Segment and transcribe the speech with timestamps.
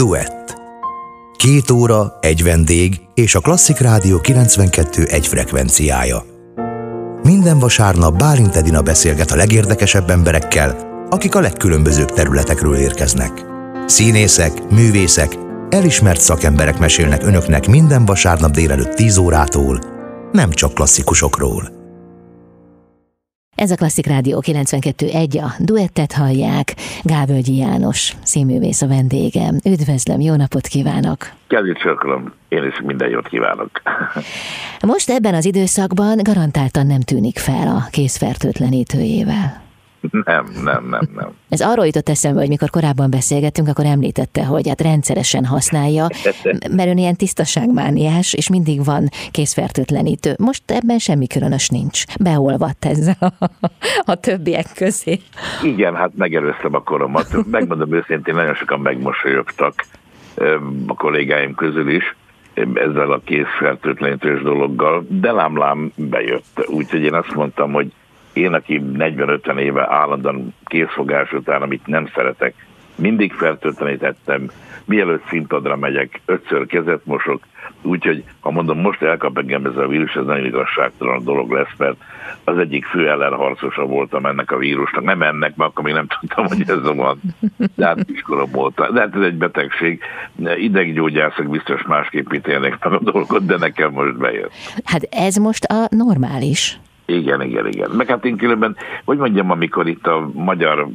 [0.00, 0.60] Duett.
[1.36, 6.24] Két óra, egy vendég és a Klasszik Rádió 92 egy frekvenciája.
[7.22, 10.76] Minden vasárnap Bálint Edina beszélget a legérdekesebb emberekkel,
[11.10, 13.44] akik a legkülönbözőbb területekről érkeznek.
[13.86, 15.38] Színészek, művészek,
[15.70, 19.80] elismert szakemberek mesélnek önöknek minden vasárnap délelőtt 10 órától,
[20.32, 21.79] nem csak klasszikusokról.
[23.60, 26.74] Ez a Klasszik Rádió 92.1, a duettet hallják.
[27.02, 29.58] Gávölgyi János, színművész a vendégem.
[29.64, 31.18] Üdvözlöm, jó napot kívánok!
[31.48, 31.82] Kedves
[32.48, 33.70] én is minden jót kívánok.
[34.86, 39.69] Most ebben az időszakban garantáltan nem tűnik fel a készfertőtlenítőjével.
[40.10, 41.32] Nem, nem, nem, nem.
[41.48, 46.06] Ez arról jutott eszembe, hogy mikor korábban beszélgettünk, akkor említette, hogy hát rendszeresen használja,
[46.70, 50.34] mert ön ilyen tisztaságmániás, és mindig van készfertőtlenítő.
[50.38, 52.04] Most ebben semmi különös nincs.
[52.20, 53.70] Beolvadt ezzel a,
[54.04, 55.20] a többiek közé.
[55.62, 57.50] Igen, hát megelőztem a koromat.
[57.50, 59.74] Megmondom őszintén, nagyon sokan megmosolyogtak
[60.86, 62.16] a kollégáim közül is
[62.74, 66.66] ezzel a készfertőtlenítős dologgal, de lámlám bejött.
[66.66, 67.92] Úgyhogy én azt mondtam, hogy
[68.32, 72.54] én, aki 40-50 éve állandóan készfogás után, amit nem szeretek,
[72.94, 74.50] mindig fertőtlenítettem,
[74.84, 77.42] mielőtt színpadra megyek, ötször kezet mosok,
[77.82, 81.96] úgyhogy ha mondom, most elkap engem ez a vírus, ez nagyon igazságtalan dolog lesz, mert
[82.44, 86.46] az egyik fő ellenharcosa voltam ennek a vírusnak, nem ennek, mert akkor még nem tudtam,
[86.46, 87.20] hogy ez van,
[87.74, 88.92] de hát iskola volt.
[88.92, 90.02] De hát ez egy betegség,
[90.56, 94.52] ideggyógyászok biztos másképp ítélnek meg a dolgot, de nekem most bejött.
[94.84, 96.78] Hát ez most a normális.
[97.10, 97.90] Igen, igen, igen.
[97.90, 100.88] Meg hát én különben, hogy mondjam, amikor itt a magyar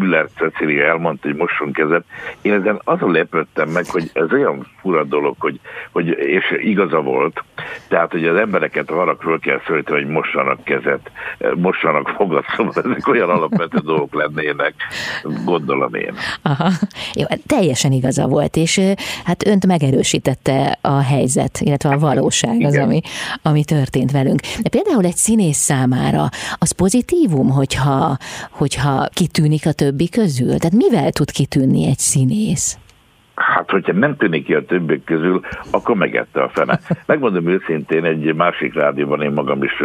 [0.00, 2.04] Müller Cecilia elmondta, hogy mossunk kezet.
[2.42, 5.60] Én ezen azon lepődtem meg, hogy ez olyan fura dolog, hogy,
[5.92, 7.44] hogy és igaza volt,
[7.88, 11.10] tehát, hogy az embereket arra föl kell szólítani, hogy mossanak kezet,
[11.54, 14.74] mossanak fogat, szóval ezek olyan alapvető dolgok lennének,
[15.44, 16.14] gondolom én.
[16.42, 16.70] Aha.
[17.14, 18.80] Jó, hát teljesen igaza volt, és
[19.24, 23.00] hát önt megerősítette a helyzet, illetve a valóság az, ami,
[23.42, 24.40] ami történt velünk.
[24.62, 28.16] De például egy színész számára az pozitívum, hogyha,
[28.50, 30.58] hogyha kitűnik a többi közül?
[30.58, 32.78] Tehát mivel tud kitűnni egy színész?
[33.34, 35.40] Hát, hogyha nem tűnik ki a többek közül,
[35.70, 36.80] akkor megette a fene.
[37.06, 39.82] Megmondom őszintén, egy másik rádióban én magam is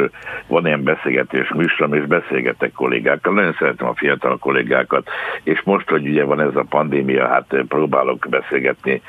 [0.47, 3.33] van ilyen beszélgetés műsorom, és beszélgetek kollégákkal.
[3.33, 5.07] Nagyon szeretem a fiatal kollégákat,
[5.43, 9.01] és most, hogy ugye van ez a pandémia, hát próbálok beszélgetni,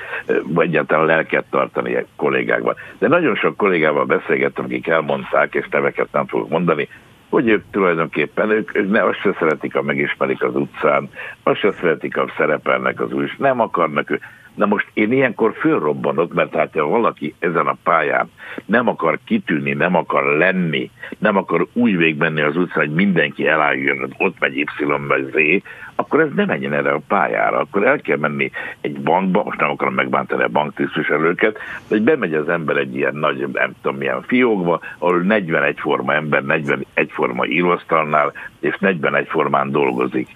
[0.42, 2.74] vagy egyáltalán lelket tartani kollégákban.
[2.98, 6.88] De nagyon sok kollégával beszélgettem, akik elmondták, és neveket nem fogok mondani,
[7.28, 11.08] hogy ők tulajdonképpen, ők, ők ne, azt se szeretik, ha megismerik az utcán,
[11.42, 14.22] azt se szeretik, ha szerepelnek az új, nem akarnak ők.
[14.56, 18.30] Na most én ilyenkor fölrobbanok, mert hát ha valaki ezen a pályán
[18.64, 24.14] nem akar kitűnni, nem akar lenni, nem akar úgy végbenni az utcán, hogy mindenki elálljon,
[24.18, 24.66] ott megy Y
[25.08, 25.62] vagy Z,
[25.94, 27.58] akkor ez nem menjen erre a pályára.
[27.58, 28.50] Akkor el kell menni
[28.80, 33.48] egy bankba, most nem akarom megbántani a banktisztviselőket, hogy bemegy az ember egy ilyen nagy,
[33.52, 40.28] nem tudom milyen fiókba, ahol 41 forma ember, 41 forma íróasztalnál, és 41 formán dolgozik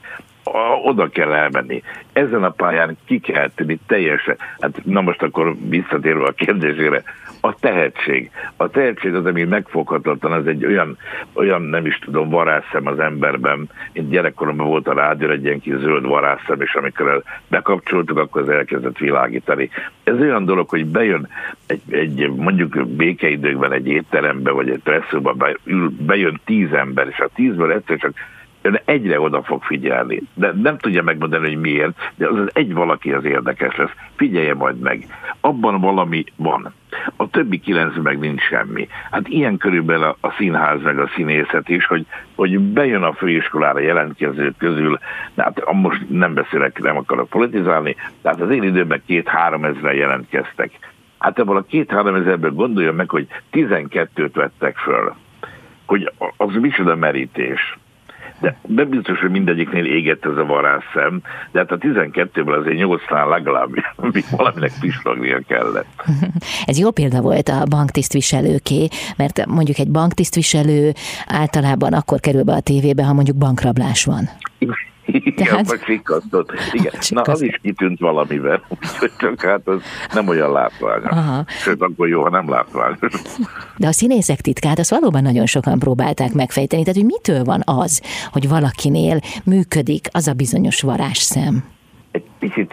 [0.84, 1.82] oda kell elmenni.
[2.12, 4.36] Ezen a pályán ki kell tenni teljesen.
[4.60, 7.02] Hát na most akkor visszatérve a kérdésére,
[7.40, 8.30] a tehetség.
[8.56, 10.96] A tehetség az, ami megfoghatatlan, az egy olyan,
[11.32, 13.68] olyan nem is tudom, varázsszem az emberben.
[13.92, 18.48] Én gyerekkoromban volt a rádió egy ilyen kis zöld varázsszem, és amikor bekapcsoltuk, akkor az
[18.48, 19.70] elkezdett világítani.
[20.04, 21.28] Ez olyan dolog, hogy bejön
[21.66, 25.36] egy, egy mondjuk békeidőkben egy étterembe, vagy egy presszóba,
[25.98, 28.12] bejön tíz ember, és a tízből egyszer csak
[28.62, 30.22] ön egyre oda fog figyelni.
[30.34, 33.90] De nem tudja megmondani, hogy miért, de az, egy valaki az érdekes lesz.
[34.16, 35.06] Figyelje majd meg.
[35.40, 36.72] Abban valami van.
[37.16, 38.88] A többi kilenc meg nincs semmi.
[39.10, 44.56] Hát ilyen körülbelül a, színház meg a színészet is, hogy, hogy bejön a főiskolára jelentkezők
[44.56, 44.98] közül,
[45.36, 50.70] hát most nem beszélek, nem akarok politizálni, tehát az én időben két-három ezre jelentkeztek.
[51.18, 55.14] Hát ebből a két-három ezerből gondolja meg, hogy 12-t vettek föl.
[55.86, 57.78] Hogy az micsoda merítés
[58.40, 61.20] de nem biztos, hogy mindegyiknél égett ez a varázsszem,
[61.52, 63.70] de hát a 12-ből azért 8-nál legalább
[64.36, 66.04] valaminek pislognia kellett.
[66.66, 70.92] Ez jó példa volt a banktisztviselőké, mert mondjuk egy banktisztviselő
[71.26, 74.28] általában akkor kerül be a tévébe, ha mondjuk bankrablás van.
[75.36, 75.68] Tehát...
[75.68, 76.52] vagy sikasztott.
[76.72, 76.92] Igen.
[77.08, 81.10] Na, az is kitűnt valamivel, úgyhogy csak hát az nem olyan látványos.
[81.10, 81.44] Aha.
[81.46, 82.98] Sőt, akkor jó, ha nem látványos.
[83.76, 86.82] De a színészek titkát, azt valóban nagyon sokan próbálták megfejteni.
[86.82, 88.02] Tehát, hogy mitől van az,
[88.32, 91.64] hogy valakinél működik az a bizonyos varázsszem?
[92.10, 92.72] egy picit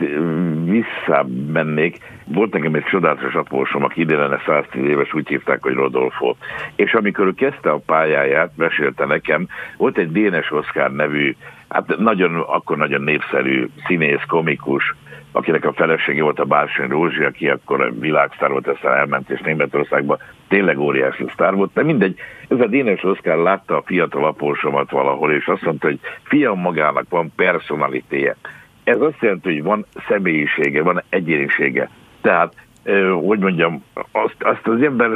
[0.64, 1.98] visszamennék.
[2.26, 6.36] Volt nekem egy csodálatos apósom, aki ide lenne 110 éves, úgy hívták, hogy Rodolfo.
[6.76, 9.48] És amikor ő kezdte a pályáját, mesélte nekem,
[9.78, 11.36] volt egy Dénes Oszkár nevű,
[11.70, 14.96] hát nagyon, akkor nagyon népszerű színész, komikus,
[15.32, 20.18] akinek a felesége volt a Bársony Rózsi, aki akkor világsztár volt, aztán elment és Németországba
[20.48, 25.32] tényleg óriási sztár volt, de mindegy, ez a Dénes Oszkár látta a fiatal apósomat valahol,
[25.32, 28.36] és azt mondta, hogy fiam magának van personalitéje.
[28.84, 31.90] Ez azt jelenti, hogy van személyisége, van egyénisége.
[32.22, 32.54] Tehát
[33.26, 35.10] hogy mondjam, azt, azt az ember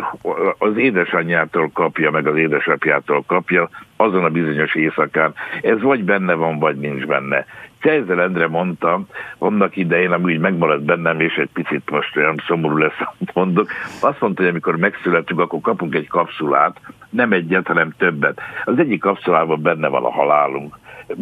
[0.57, 5.33] az édesanyjától kapja, meg az édesapjától kapja, azon a bizonyos éjszakán.
[5.61, 7.45] Ez vagy benne van, vagy nincs benne.
[7.79, 9.01] Kejzer Endre mondta,
[9.37, 13.69] annak idején, ami úgy megmaradt bennem, és egy picit most olyan szomorú lesz, amit mondok,
[14.01, 16.79] azt mondta, hogy amikor megszületünk, akkor kapunk egy kapszulát,
[17.09, 18.41] nem egyet, hanem többet.
[18.63, 20.75] Az egyik kapszulában benne van a halálunk,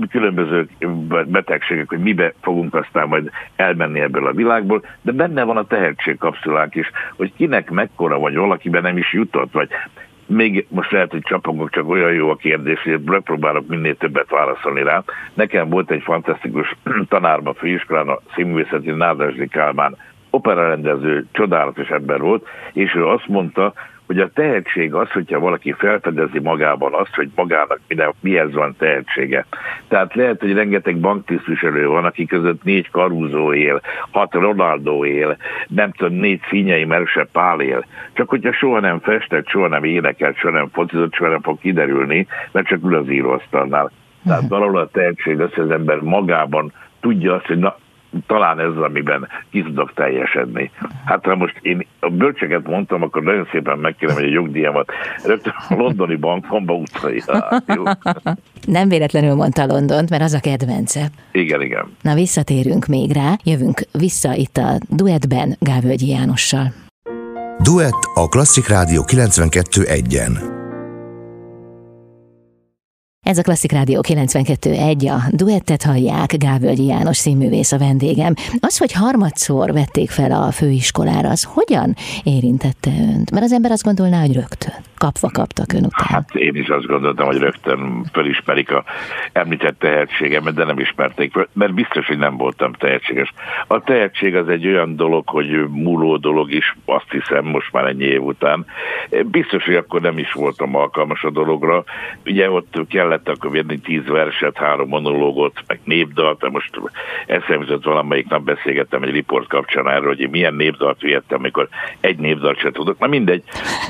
[0.10, 0.68] különböző
[1.26, 6.76] betegségek, hogy mibe fogunk aztán majd elmenni ebből a világból, de benne van a tehetségkapszulák
[6.76, 9.70] is, hogy kinek mekkora vagy valakiben nem is jutott, vagy
[10.26, 14.84] még most lehet, hogy csapongok, csak olyan jó a kérdés, hogy megpróbálok minél többet válaszolni
[14.84, 15.04] rá.
[15.34, 16.76] Nekem volt egy fantasztikus
[17.10, 19.98] tanárba főiskolán, a színművészeti Nádasdi Kálmán
[20.30, 23.74] operarendező, csodálatos ember volt, és ő azt mondta,
[24.10, 29.46] hogy a tehetség az, hogyha valaki felfedezi magában azt, hogy magának minden, mihez van tehetsége.
[29.88, 35.92] Tehát lehet, hogy rengeteg banktisztviselő van, aki között négy karúzó él, hat Ronaldo él, nem
[35.92, 37.86] tudom, négy színyei Merse Pál él.
[38.14, 42.28] Csak hogyha soha nem festett, soha nem énekelt, soha nem focizott, soha nem fog kiderülni,
[42.52, 43.92] mert csak ül az íróasztalnál.
[44.26, 47.76] Tehát valahol a tehetség az, hogy az ember magában tudja azt, hogy na,
[48.28, 50.72] talán ez, amiben ki tudok teljesedni.
[51.06, 54.92] Hát ha most én a bölcseket mondtam, akkor nagyon szépen megkérem, hogy a jogdíjamat
[55.26, 57.64] rögtön a londoni bankomba utalja.
[58.68, 61.08] Nem véletlenül mondta Londont, mert az a kedvence.
[61.32, 61.96] Igen, igen.
[62.02, 66.68] Na visszatérünk még rá, jövünk vissza itt a duettben Gávölgyi Jánossal.
[67.64, 70.59] Duett a Klasszik Rádió 92.1-en.
[73.30, 78.34] Ez a Klasszik Rádió 92.1, a duettet hallják, Gávölgyi János színművész a vendégem.
[78.60, 83.32] Az, hogy harmadszor vették fel a főiskolára, az hogyan érintette önt?
[83.32, 86.08] Mert az ember azt gondolná, hogy rögtön kapva kaptak ön után.
[86.08, 88.84] Hát én is azt gondoltam, hogy rögtön felismerik a
[89.32, 93.34] említett tehetségemet, de nem ismerték mert biztos, hogy nem voltam tehetséges.
[93.68, 98.04] A tehetség az egy olyan dolog, hogy múló dolog is, azt hiszem, most már ennyi
[98.04, 98.66] év után.
[99.26, 101.84] Biztos, hogy akkor nem is voltam alkalmas a dologra.
[102.26, 106.82] Ugye ott kellett akkor venni tíz verset, három monológot, meg népdalt, de most
[107.26, 111.68] eszembe jutott valamelyik nap beszélgettem egy riport kapcsán erről, hogy én milyen népdalt vihettem, amikor
[112.00, 113.00] egy népdalt se tudok.
[113.00, 113.44] Na mindegy,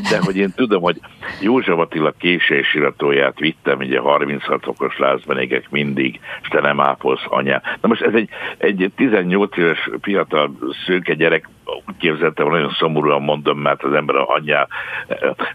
[0.09, 0.99] de hogy én tudom, hogy
[1.41, 7.61] József Attila késésiratóját vittem, ugye 36 fokos lázban égek mindig, és te nem ápolsz anyá.
[7.81, 10.51] Na most ez egy, egy 18 éves fiatal
[10.85, 11.49] szőke gyerek,
[11.87, 14.67] úgy képzeltem, nagyon szomorúan mondom, mert az ember a anyá.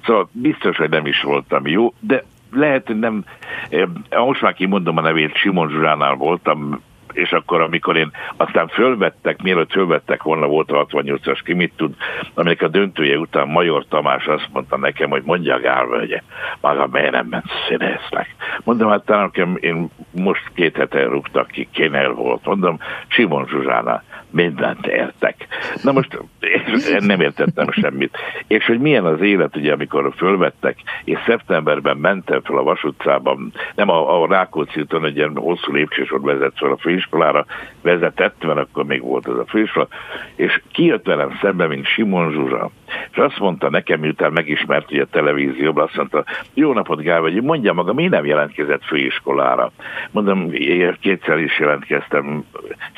[0.05, 2.25] Szóval biztos, hogy nem is voltam jó, de
[2.57, 3.25] lehet, hogy nem,
[4.11, 6.81] most már kimondom a nevét, Simon Zsuzsánál voltam,
[7.15, 11.95] és akkor, amikor én aztán fölvettek, mielőtt fölvettek volna, volt a 68-as, ki mit tud,
[12.35, 16.23] aminek a döntője után Major Tamás azt mondta nekem, hogy mondja Gálva, hogy
[16.61, 18.35] maga miért nem ment színésznek.
[18.65, 19.31] Mondom, hát talán
[19.61, 22.45] én most két hete rúgtak ki, Kénel volt.
[22.45, 22.79] Mondom,
[23.09, 24.03] Simon Zsuzsánál
[24.35, 25.47] mindent értek.
[25.83, 26.19] Na most
[26.91, 28.17] én nem értettem semmit.
[28.47, 33.89] És hogy milyen az élet, ugye, amikor fölvettek, és szeptemberben mentem fel a Vasutcában, nem
[33.89, 37.47] a, a Rákóczi úton, egy ilyen hosszú lépcsősor vezet fel a főiskolára,
[37.83, 39.89] vezetett, mert akkor még volt ez a főiskola,
[40.37, 42.71] és kijött velem szembe, mint Simon Zsuzsa,
[43.11, 46.25] és azt mondta nekem, miután megismert ugye a televízióban, azt mondta,
[46.55, 49.73] jó napot Gál, vagy mondja maga, mi nem jelentkezett főiskolára?
[50.11, 50.51] Mondom,
[51.01, 52.45] kétszer is jelentkeztem,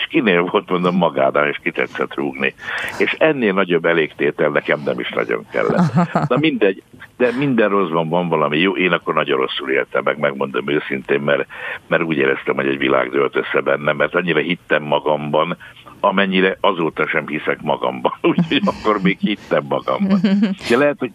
[0.07, 2.55] kinél volt, mondom, magánál, és kitetszett rúgni.
[2.99, 6.13] És ennél nagyobb elégtétel nekem nem is nagyon kellett.
[6.29, 6.83] Na mindegy,
[7.17, 11.47] de minden rosszban van valami jó, én akkor nagyon rosszul éltem meg, megmondom őszintén, mert,
[11.87, 15.57] mert úgy éreztem, hogy egy világ dőlt össze bennem, mert annyira hittem magamban,
[16.01, 20.21] amennyire azóta sem hiszek magamban, úgyhogy akkor még hittem magamban.
[20.69, 21.13] De lehet, hogy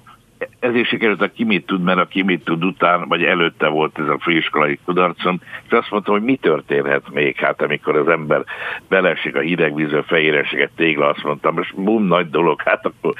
[0.60, 4.00] ezért sikerült a ki mit tud, mert a ki mit tud után, vagy előtte volt
[4.00, 8.44] ez a főiskolai kudarcom, és azt mondtam, hogy mi történhet még, hát amikor az ember
[8.88, 13.14] belesik a hideg vízbe, fejéresik egy tégla, azt mondtam, most bum, nagy dolog, hát akkor,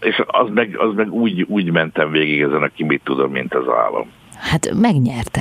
[0.00, 3.54] és az meg, az meg úgy, úgy mentem végig ezen a ki mit tudom, mint
[3.54, 4.10] az álom.
[4.38, 5.40] Hát megnyerte.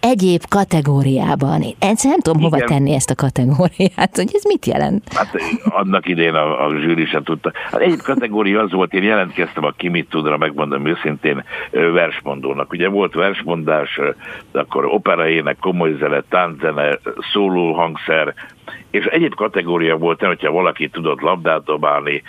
[0.00, 1.62] Egyéb kategóriában.
[1.62, 2.50] Én nem tudom, Igen.
[2.50, 5.12] hova tenni ezt a kategóriát, hogy ez mit jelent?
[5.14, 5.34] Hát
[5.64, 7.52] annak idén a, a zsűri sem tudta.
[7.70, 12.72] Hát egyéb kategória az volt, én jelentkeztem a ki mit tudra, megmondom őszintén, versmondónak.
[12.72, 14.00] Ugye volt versmondás,
[14.52, 16.98] akkor operaének, komoly zene, tánzene,
[17.32, 18.34] szóló hangszer,
[18.90, 22.22] és egyéb kategória volt, hogyha valaki tudott labdát dobálni,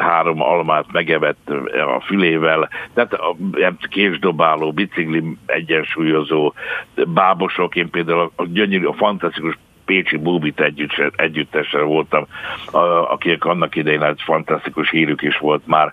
[0.00, 1.50] három almát megevett
[1.96, 3.36] a fülével, tehát a
[3.88, 6.52] késdobáló, bicikli egyensúlyozó,
[7.06, 12.26] bábosok, én például a gyönyörű, a fantasztikus Pécsi Búbit együtt, együttesen voltam,
[13.08, 15.92] akik annak idején egy fantasztikus hírük is volt már,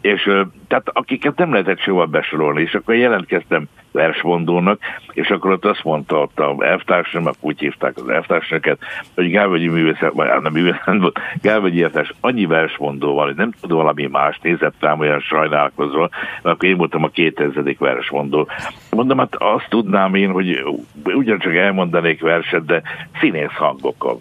[0.00, 0.22] és
[0.68, 4.80] tehát akiket nem lehetett soha besorolni, és akkor jelentkeztem versmondónak,
[5.12, 8.78] és akkor ott azt mondta ott a elvtársam, akkor úgy hívták az elvtársakat,
[9.14, 13.52] hogy Gálvegyi művészet, vagy hát nem művészet volt, Gálvegyi értes annyi versmondó van, hogy nem
[13.60, 16.08] tud valami más, nézett rám olyan sajnálkozva,
[16.42, 17.76] mert akkor én voltam a 2000.
[17.78, 18.48] versmondó.
[18.90, 20.64] Mondom, hát azt tudnám én, hogy
[21.04, 22.82] ugyancsak elmondanék verset, de
[23.20, 24.18] színész hangokkal.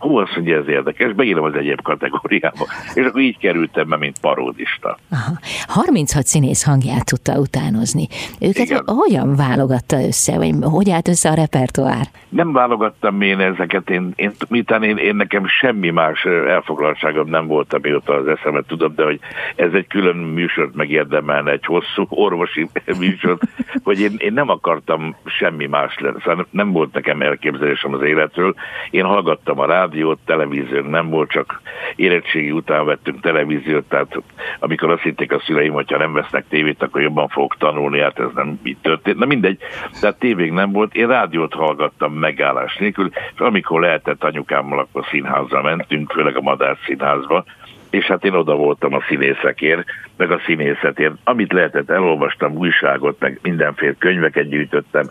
[0.00, 2.66] Hú, azt mondja, ez érdekes, beírom az egyéb kategóriába.
[2.94, 4.98] És akkor így kerültem be, mint paródista.
[5.10, 5.32] Aha.
[5.66, 8.06] 36 színész hangját tudta utánozni.
[8.40, 8.82] Őket Igen.
[8.86, 12.06] hogyan válogatta össze, vagy hogy állt össze a repertoár?
[12.28, 17.72] Nem válogattam én ezeket, én, én, miután én, én nekem semmi más elfoglaltságom nem volt,
[17.72, 19.20] amióta az eszemet tudom, de hogy
[19.56, 22.68] ez egy külön műsort megérdemelne, egy hosszú orvosi
[23.00, 23.42] műsort,
[23.82, 28.54] hogy én, én nem akartam semmi más lenni, szóval nem volt nekem elképzelésem az életről.
[28.90, 31.60] Én hallgattam a rád, rádiót, televíziót nem volt, csak
[31.96, 34.22] érettségi után vettünk televíziót, tehát
[34.58, 38.30] amikor azt hitték a szüleim, hogyha nem vesznek tévét, akkor jobban fogok tanulni, hát ez
[38.34, 39.18] nem így történt.
[39.18, 39.58] Na mindegy,
[40.00, 45.62] tehát tévék nem volt, én rádiót hallgattam megállás nélkül, és amikor lehetett anyukámmal, akkor színházra
[45.62, 47.44] mentünk, főleg a Madár színházba,
[47.90, 49.84] és hát én oda voltam a színészekért,
[50.16, 51.14] meg a színészetért.
[51.24, 55.04] Amit lehetett, elolvastam újságot, meg mindenféle könyveket gyűjtöttem,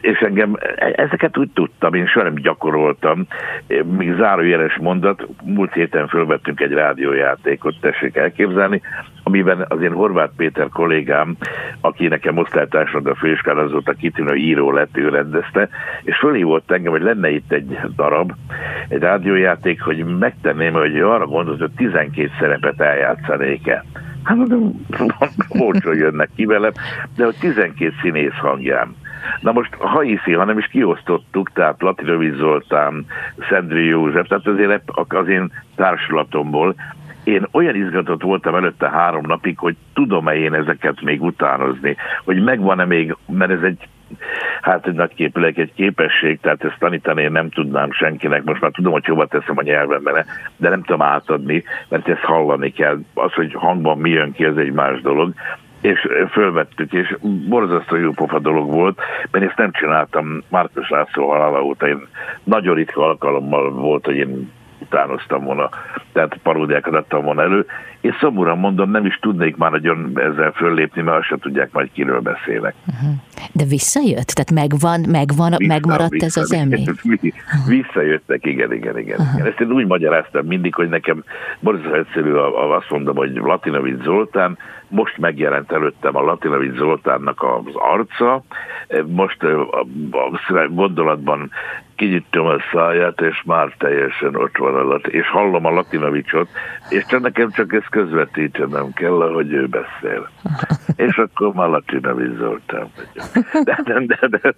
[0.00, 3.26] és engem e- ezeket úgy tudtam, én soha nem gyakoroltam.
[3.98, 8.82] Még zárójeles mondat, múlt héten fölvettünk egy rádiójátékot, tessék elképzelni,
[9.26, 11.36] amiben az én Horváth Péter kollégám,
[11.80, 15.68] aki nekem osztálytársad a főiskolán, azóta kitűnő író lett, ő rendezte,
[16.02, 18.32] és fölhívott engem, hogy lenne itt egy darab,
[18.88, 23.84] egy rádiójáték, hogy megtenném, hogy arra gondolt, hogy 12 szerepet eljátszanék-e.
[24.22, 24.86] Hát mondom,
[25.66, 26.72] olcsó jönnek ki velem,
[27.16, 28.94] de hogy 12 színész hangján.
[29.40, 33.06] Na most, ha hiszi, hanem is kiosztottuk, tehát Latinovic Zoltán,
[33.48, 36.74] Szendri József, tehát azért az én társulatomból,
[37.26, 42.84] én olyan izgatott voltam előtte három napig, hogy tudom-e én ezeket még utánozni, hogy megvan-e
[42.84, 43.88] még, mert ez egy
[44.60, 48.92] hát egy nagyképüleg egy képesség, tehát ezt tanítani én nem tudnám senkinek, most már tudom,
[48.92, 50.24] hogy hova teszem a nyelvembe,
[50.56, 52.98] de nem tudom átadni, mert ezt hallani kell.
[53.14, 55.32] Az, hogy hangban mi jön ki, ez egy más dolog.
[55.80, 57.16] És fölvettük, és
[57.48, 62.06] borzasztó jó pofa dolog volt, mert ezt nem csináltam Márkus László halála óta, én
[62.44, 64.50] nagyon ritka alkalommal volt, hogy én
[64.86, 65.68] utánoztam volna,
[66.12, 67.66] tehát paródiákat adtam volna elő,
[68.00, 71.90] és szomorúan mondom, nem is tudnék már nagyon ezzel föllépni, mert azt sem tudják majd
[71.92, 72.74] kiről beszélek.
[72.86, 73.10] Uh-huh.
[73.52, 74.26] De visszajött?
[74.26, 76.90] Tehát megvan, megvan vissza, megmaradt vissza, ez az emlék?
[77.68, 79.18] Visszajöttek, igen, igen, igen.
[79.18, 79.46] Uh-huh.
[79.46, 81.24] Ezt én úgy magyaráztam mindig, hogy nekem
[81.60, 82.32] borzasztó egyszerű,
[82.78, 88.42] azt mondom, hogy Latinovic Zoltán, most megjelent előttem a Latinovic Zoltánnak az arca,
[89.06, 91.50] most a gondolatban
[91.96, 96.48] kinyittam a száját, és már teljesen ott van alatt, és hallom a Latinovicsot,
[96.88, 100.28] és csak nekem csak ezt közvetítenem kell, ahogy ő beszél.
[101.08, 102.88] És akkor már Latinovics Zoltán
[103.64, 104.54] De, de, de, de.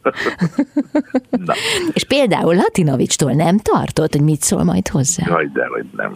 [1.46, 1.54] Na.
[1.92, 5.24] És például Latinavicstól nem tartott, hogy mit szól majd hozzá?
[5.26, 6.14] Jaj, de, hogy nem.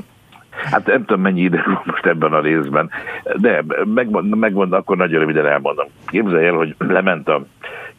[0.70, 2.90] Hát nem tudom, mennyi ide van most ebben a részben,
[3.36, 5.86] de megmond, megmond, akkor nagyon röviden elmondom.
[6.06, 7.44] Képzelj el, hogy lement a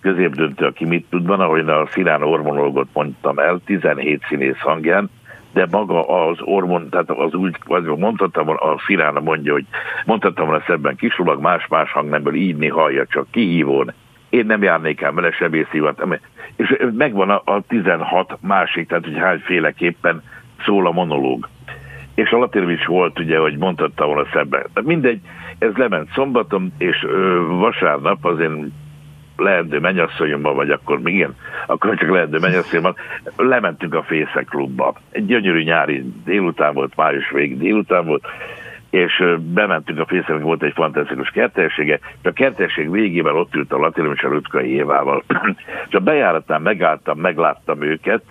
[0.03, 5.09] középdöntő, aki mit tud, van, ahogy a Szilán ormonolgot mondtam el, 17 színész hangján,
[5.53, 9.65] de maga az ormon, tehát az úgy, az mondhattam, a Szilána mondja, hogy
[10.05, 13.93] mondhattam volna szebben kisulag, más-más hangnemből így hallja, csak kihívón.
[14.29, 16.07] Én nem járnék el vele sebészívat.
[16.55, 20.23] És megvan a, a 16 másik, tehát hogy hányféleképpen
[20.65, 21.49] szól a monológ.
[22.15, 24.63] És a Latinovics volt, ugye, hogy mondhattam volna szebben.
[24.73, 25.19] De mindegy,
[25.59, 28.73] ez lement szombaton, és ö, vasárnap az én
[29.37, 31.35] leendő mennyasszonyomban, vagy akkor még igen,
[31.65, 32.95] akkor csak leendő mennyasszonyomban,
[33.35, 34.95] lementünk a Fészek klubba.
[35.09, 38.23] Egy gyönyörű nyári délután volt, május végig délután volt,
[38.89, 43.77] és bementünk a Fészeknek, volt egy fantasztikus kertelsége, és a kertelség végében ott ült a
[43.77, 45.23] Latinum és a Rutkai Évával.
[45.89, 48.23] és a bejáratán megálltam, megláttam őket,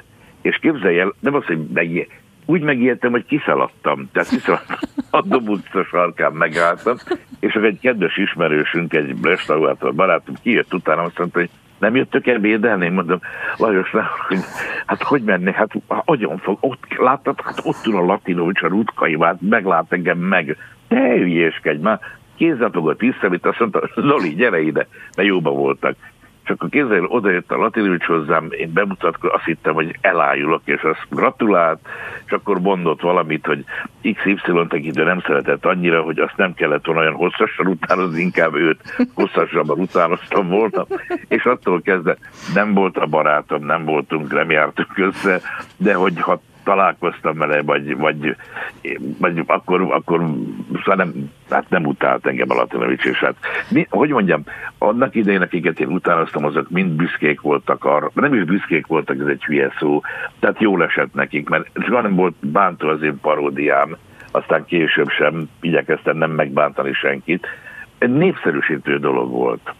[0.42, 2.08] és képzelj el, nem az, hogy meg,
[2.44, 4.08] úgy megijedtem, hogy kiszaladtam.
[4.12, 4.76] Tehát kiszaladtam,
[5.10, 6.96] a Dob utca sarkán megálltam,
[7.40, 12.38] és egy kedves ismerősünk, egy restaurátor barátom kijött utána, azt mondta, hogy nem jöttök el
[12.38, 12.88] védelni?
[12.88, 13.20] Mondom,
[13.56, 13.90] Lajos,
[14.28, 14.38] hogy,
[14.86, 15.52] hát hogy menni?
[15.52, 20.18] Hát agyon fog, ott láttad, hát ott ül a Latinovics a rutkai, hát meglát engem
[20.18, 20.56] meg.
[20.88, 22.00] Te hülyéskedj már,
[22.36, 25.96] kézzel fogott visszavitt, azt mondta, Zoli, gyere ide, mert jóba voltak.
[26.44, 31.06] És akkor kézzel odajött a Latinovics hozzám, én bemutatkozom, azt hittem, hogy elájulok, és azt
[31.10, 31.80] gratulált,
[32.26, 33.64] és akkor mondott valamit, hogy
[34.00, 38.80] XY tekintő nem szeretett annyira, hogy azt nem kellett volna olyan hosszasan utánozni, inkább őt
[39.14, 40.86] hosszasabban utánoztam volna,
[41.28, 42.16] és attól kezdve
[42.54, 45.40] nem volt a barátom, nem voltunk, nem jártunk össze,
[45.76, 48.36] de hogy ha találkoztam vele, vagy, vagy,
[49.18, 50.20] vagy akkor, akkor
[50.68, 51.12] szóval nem,
[51.50, 53.34] hát nem utált engem a Latinovics, és hát,
[53.70, 54.44] mi, hogy mondjam,
[54.78, 59.26] annak idején, akiket én utánoztam, azok mind büszkék voltak arra, nem is büszkék voltak, ez
[59.26, 60.00] egy hülye szó,
[60.38, 63.96] tehát jól esett nekik, mert soha nem volt bántó az én paródiám,
[64.30, 67.46] aztán később sem igyekeztem nem megbántani senkit.
[67.98, 69.74] Egy népszerűsítő dolog volt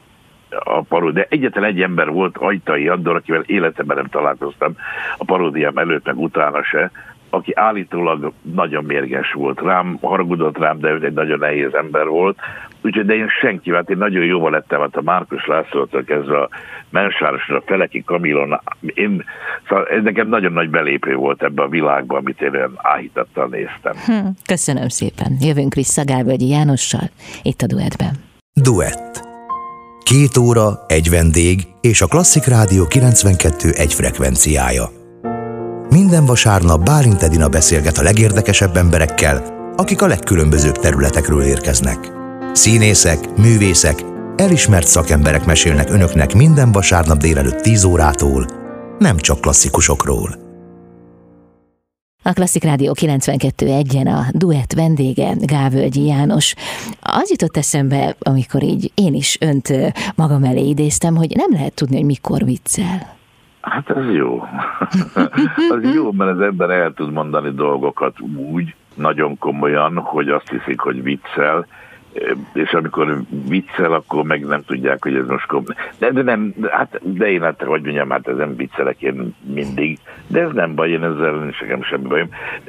[0.59, 1.23] a paródia.
[1.23, 4.76] De egyetlen egy ember volt, Ajtai Andor, akivel életemben nem találkoztam
[5.16, 6.90] a paródiám előtt, meg utána se,
[7.32, 12.38] aki állítólag nagyon mérges volt rám, haragudott rám, de ő egy nagyon nehéz ember volt.
[12.82, 16.49] Úgyhogy de én senki, hát én nagyon jóval lettem, hát a Márkus Lászlótól kezdve a
[16.90, 19.25] Mensárosra, a Feleki Kamilon, én,
[19.68, 23.92] szóval ez nekem nagyon nagy belépő volt ebbe a világba, amit én olyan áhítattal néztem.
[24.06, 25.37] Hm, köszönöm szépen.
[25.40, 27.11] Jövünk vissza Gálvölgyi Jánossal,
[27.42, 28.12] itt a duettben.
[28.54, 29.31] Duett
[30.04, 34.90] Két óra, egy vendég és a Klasszik Rádió 92 egy frekvenciája.
[35.90, 39.44] Minden vasárnap Bálint Edina beszélget a legérdekesebb emberekkel,
[39.76, 42.12] akik a legkülönbözőbb területekről érkeznek.
[42.52, 44.04] Színészek, művészek,
[44.37, 48.47] elismert szakemberek mesélnek önöknek minden vasárnap délelőtt 10 órától,
[48.99, 50.41] nem csak klasszikusokról.
[52.24, 56.54] A Klasszik Rádió 92.1-en a duett vendége Gávölgyi János.
[57.00, 59.68] Az jutott eszembe, amikor így én is önt
[60.16, 63.16] magam elé idéztem, hogy nem lehet tudni, hogy mikor viccel.
[63.60, 64.40] Hát ez jó.
[65.76, 70.80] az jó, mert az ember el tud mondani dolgokat úgy, nagyon komolyan, hogy azt hiszik,
[70.80, 71.66] hogy viccel,
[72.52, 75.64] és amikor viccel, akkor meg nem tudják, hogy ez most kom...
[75.99, 79.99] De, de nem, de, hát, de én hát, hogy mondjam, hát ezen viccelek én mindig,
[80.26, 82.28] de ez nem baj, én ezzel nekem semmi bajom.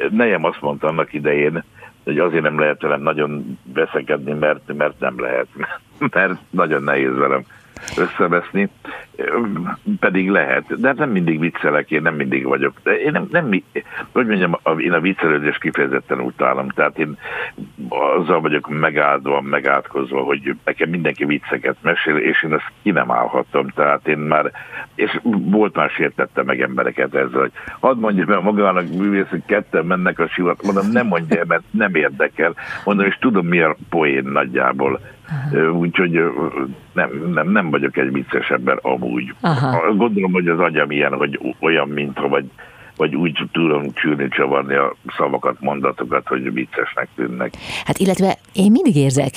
[0.10, 1.64] Nejem azt mondta annak idején,
[2.04, 5.48] hogy azért nem lehet velem nagyon veszekedni, mert, mert nem lehet,
[6.14, 7.44] mert nagyon nehéz velem
[7.98, 8.70] összeveszni,
[10.00, 12.74] pedig lehet, de hát nem mindig viccelek, én nem mindig vagyok.
[12.84, 13.50] De én nem, nem
[14.12, 17.18] hogy mondjam, én a viccelődést kifejezetten utálom, tehát én
[17.90, 23.68] azzal vagyok megáldva, megátkozva, hogy nekem mindenki vicceket mesél, és én ezt ki nem állhatom,
[23.68, 24.52] tehát én már,
[24.96, 29.86] és volt már sértette meg embereket ezzel, hogy hadd mondja meg magának művész, hogy ketten
[29.86, 32.56] mennek a sivat, mondom, nem mondja, mert nem érdekel,
[32.86, 35.00] mondom, és tudom mi a poén nagyjából.
[35.74, 36.24] Úgyhogy
[36.94, 39.13] nem, nem, nem vagyok egy vicces ember amúgy.
[39.42, 39.94] Aha.
[39.94, 42.46] Gondolom, hogy az agyam ilyen, hogy olyan, mintha vagy,
[42.98, 47.54] vagy úgy tudom csűrni, csavarni a szavakat, mondatokat, hogy viccesnek tűnnek.
[47.86, 49.36] Hát illetve én mindig érzek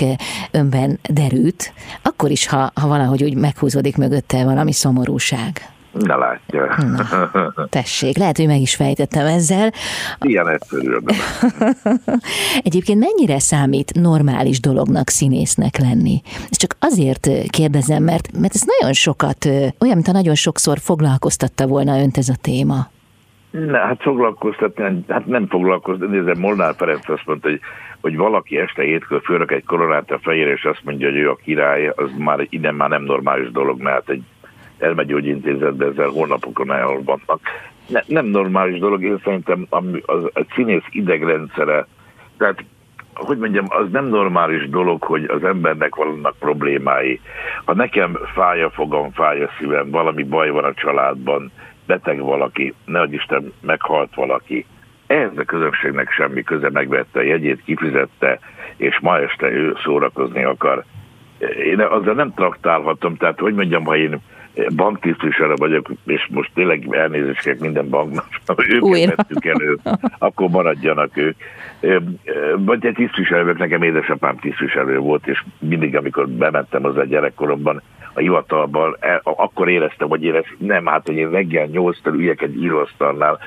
[0.53, 5.76] önben derűt, akkor is, ha, ha valahogy úgy meghúzódik mögötte valami szomorúság.
[5.99, 6.77] Ne látja.
[7.55, 9.73] Na, tessék, lehet, hogy meg is fejtettem ezzel.
[10.21, 10.97] Ilyen egyszerű.
[12.69, 16.21] Egyébként mennyire számít normális dolognak színésznek lenni?
[16.51, 19.45] Ezt csak azért kérdezem, mert, mert ez nagyon sokat,
[19.81, 22.95] olyan, mintha nagyon sokszor foglalkoztatta volna önt ez a téma.
[23.51, 27.61] Ne, hát foglalkoztatni, hát nem foglalkoztatni, nézem, Molnár Ferenc azt mondta, hogy,
[28.01, 31.39] hogy valaki este hétkor fölök egy koronát a fejére, és azt mondja, hogy ő a
[31.45, 34.23] király, az már ide már nem normális dolog, mert egy
[34.79, 37.41] elmegyógyintézetbe ezzel hónapokon elvannak.
[37.89, 41.87] Ne, nem normális dolog, én szerintem az, a színész idegrendszere,
[42.39, 42.65] tehát
[43.15, 47.21] hogy mondjam, az nem normális dolog, hogy az embernek vannak problémái.
[47.65, 51.53] Ha nekem fáj a fogam, fáj a szívem, valami baj van a családban,
[51.87, 54.67] beteg valaki, nehogy Isten meghalt valaki,
[55.07, 58.39] ehhez a közösségnek semmi köze, megvette a jegyét, kifizette,
[58.77, 60.85] és ma este ő szórakozni akar.
[61.65, 64.21] Én azzal nem traktálhatom, tehát hogy mondjam, ha én
[64.77, 68.27] banktisztviselő vagyok, és most tényleg elnézést minden banknak,
[68.69, 69.79] őket vettük elő,
[70.19, 71.37] akkor maradjanak ők.
[72.57, 77.83] Vagy egy tisztviselő, nekem édesapám tisztviselő volt, és mindig, amikor bementem az a gyerekkoromban
[78.15, 82.63] a hivatalban, e, akkor éreztem, hogy érez, nem, hát, hogy én reggel nyolctal üljek egy
[82.63, 83.39] íróasztalnál,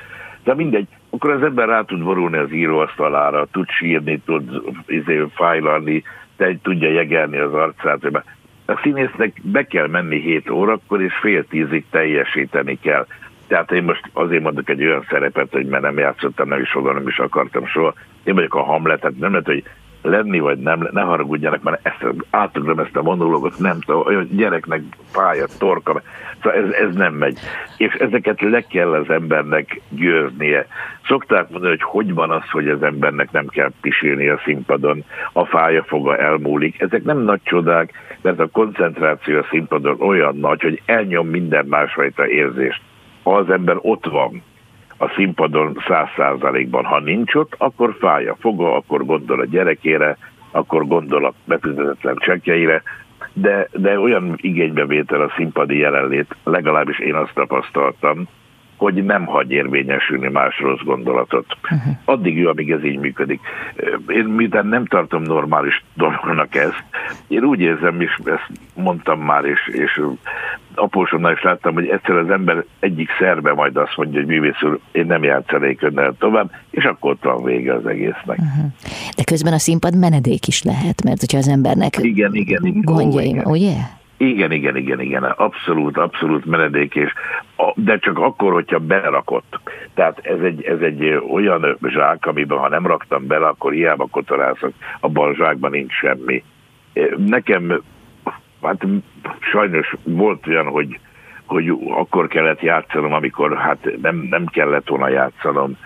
[0.44, 6.02] de mindegy, akkor az ember rá tud vorulni az íróasztalára, tud sírni, tud izé, fájlalni,
[6.36, 8.04] te tudja jegelni az arcát,
[8.70, 13.06] a színésznek be kell menni 7 órakor, és fél tízig teljesíteni kell.
[13.46, 16.92] Tehát én most azért mondok egy olyan szerepet, hogy mert nem játszottam, nem is oda,
[16.92, 17.94] nem is akartam soha.
[18.24, 19.64] Én vagyok a Hamlet, tehát nem lehet, hogy
[20.02, 24.82] lenni, vagy nem, ne haragudjanak, mert ezt, átugram ezt a monológot, nem tudom, olyan gyereknek
[25.12, 26.02] pálya, torka,
[26.42, 27.38] szóval ez, ez nem megy.
[27.76, 30.66] És ezeket le kell az embernek győznie.
[31.06, 35.44] Szokták mondani, hogy hogy van az, hogy az embernek nem kell pisilni a színpadon, a
[35.44, 36.80] fája foga elmúlik.
[36.80, 42.28] Ezek nem nagy csodák, mert a koncentráció a színpadon olyan nagy, hogy elnyom minden másfajta
[42.28, 42.80] érzést.
[43.22, 44.42] Ha az ember ott van,
[45.00, 46.84] a színpadon száz százalékban.
[46.84, 50.16] Ha nincs ott, akkor fáj a foga, akkor gondol a gyerekére,
[50.50, 52.82] akkor gondol a befizetetlen csekjeire,
[53.32, 58.28] de, de olyan igénybevétel a színpadi jelenlét, legalábbis én azt tapasztaltam,
[58.80, 61.46] hogy nem hagy érvényesülni más rossz gondolatot.
[61.62, 61.92] Uh-huh.
[62.04, 63.40] Addig jó, amíg ez így működik.
[64.06, 66.84] Én miután nem tartom normális dolognak ezt,
[67.28, 70.00] én úgy érzem, és ezt mondtam már, és, és
[70.74, 74.78] apósomnál is láttam, hogy egyszer az ember egyik szerve majd azt mondja, hogy művész úr,
[74.92, 78.38] én nem játszanék önnel tovább, és akkor ott van vége az egésznek.
[78.38, 78.72] Uh-huh.
[79.16, 83.38] De közben a színpad menedék is lehet, mert hogyha az embernek igen, igen, igen, gondjai,
[83.44, 83.74] ó, ugye?
[84.22, 87.12] Igen, igen, igen, igen, abszolút, abszolút menedék, és
[87.74, 89.60] de csak akkor, hogyha berakott.
[89.94, 94.72] Tehát ez egy, ez egy olyan zsák, amiben ha nem raktam bele, akkor hiába kotorászok,
[95.00, 96.44] abban a zsákban nincs semmi.
[97.16, 97.82] Nekem,
[98.62, 98.86] hát
[99.38, 100.98] sajnos volt olyan, hogy,
[101.46, 105.76] hogy akkor kellett játszanom, amikor hát nem, nem kellett volna játszanom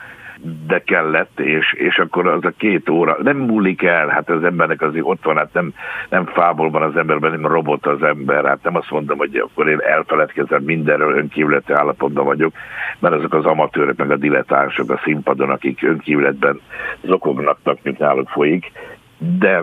[0.66, 4.82] de kellett, és, és akkor az a két óra, nem múlik el, hát az embernek
[4.82, 5.72] azért ott van, hát nem,
[6.08, 9.68] nem fából van az emberben, nem robot az ember, hát nem azt mondom, hogy akkor
[9.68, 12.52] én elfeledkezem mindenről, önkívületi állapotban vagyok,
[12.98, 16.60] mert azok az amatőrök, meg a dilettánsok a színpadon, akik önkívületben
[17.02, 18.72] zokognak, mint náluk folyik,
[19.18, 19.62] de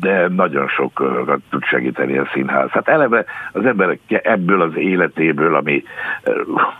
[0.00, 2.70] de nagyon sokat tud segíteni a színház.
[2.70, 5.82] Hát eleve az ember ebből az életéből, ami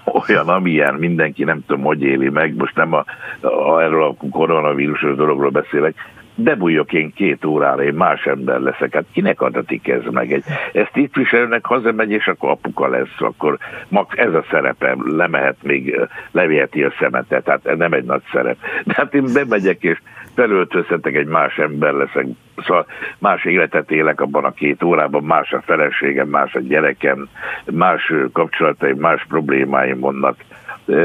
[0.29, 3.05] olyan, amilyen mindenki nem tudom, hogy éli meg, most nem a,
[3.41, 5.95] a erről a koronavírusos dologról beszélek,
[6.43, 8.95] de bújjok én két órára, én más ember leszek.
[8.95, 10.33] Hát kinek adatik ez meg?
[10.33, 15.57] Egy, ezt itt viselőnek hazamegy, és akkor apuka lesz, akkor max ez a szerepe, lemehet
[15.63, 18.57] még, leviheti a szemetet, tehát nem egy nagy szerep.
[18.85, 20.01] De hát én bemegyek, és
[20.35, 22.87] felöltözhetek, egy más ember leszek, szóval
[23.19, 27.29] más életet élek abban a két órában, más a feleségem, más a gyerekem,
[27.71, 30.37] más kapcsolataim, más problémáim vannak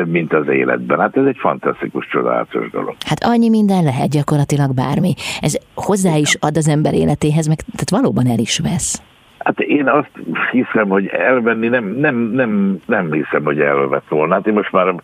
[0.05, 0.99] mint az életben.
[0.99, 2.95] Hát ez egy fantasztikus, csodálatos dolog.
[3.05, 5.13] Hát annyi minden lehet gyakorlatilag bármi.
[5.41, 9.01] Ez hozzá is ad az ember életéhez, meg tehát valóban el is vesz.
[9.45, 10.11] Hát én azt
[10.51, 14.33] hiszem, hogy elvenni nem, nem, nem, nem hiszem, hogy elvett volna.
[14.33, 14.95] Hát én most már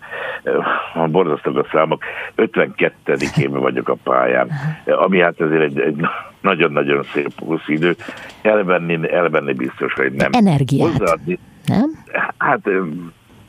[0.94, 2.04] a borzasztok a számok,
[2.36, 4.50] 52 éve vagyok a pályán,
[4.86, 6.06] ami hát ezért egy, egy
[6.42, 7.96] nagyon-nagyon szép hosszú idő.
[8.42, 10.30] Elvenni, elvenni biztos, hogy nem.
[10.34, 11.92] Energiát, Hozzáadni, nem?
[12.38, 12.70] Hát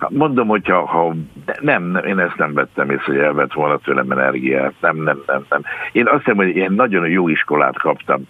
[0.08, 1.14] Mondom, hogyha ha,
[1.60, 4.72] nem, nem, én ezt nem vettem észre, hogy elvett volna tőlem energiát.
[4.80, 5.62] Nem, nem, nem, nem.
[5.92, 8.22] Én azt hiszem, hogy én nagyon jó iskolát kaptam.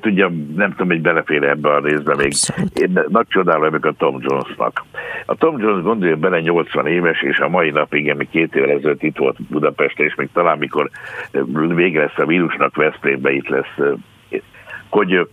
[0.00, 2.32] Tudja, nem tudom, hogy belefér ebbe a részbe még.
[2.74, 4.84] Én nagy csodálom a Tom Jonesnak.
[5.26, 9.02] A Tom Jones gondolja bele 80 éves, és a mai napig, igen, két évvel ezelőtt
[9.02, 10.90] itt volt Budapesten, és még talán mikor
[11.74, 13.76] vége lesz a vírusnak, Veszprémbe itt lesz,
[14.88, 15.28] hogy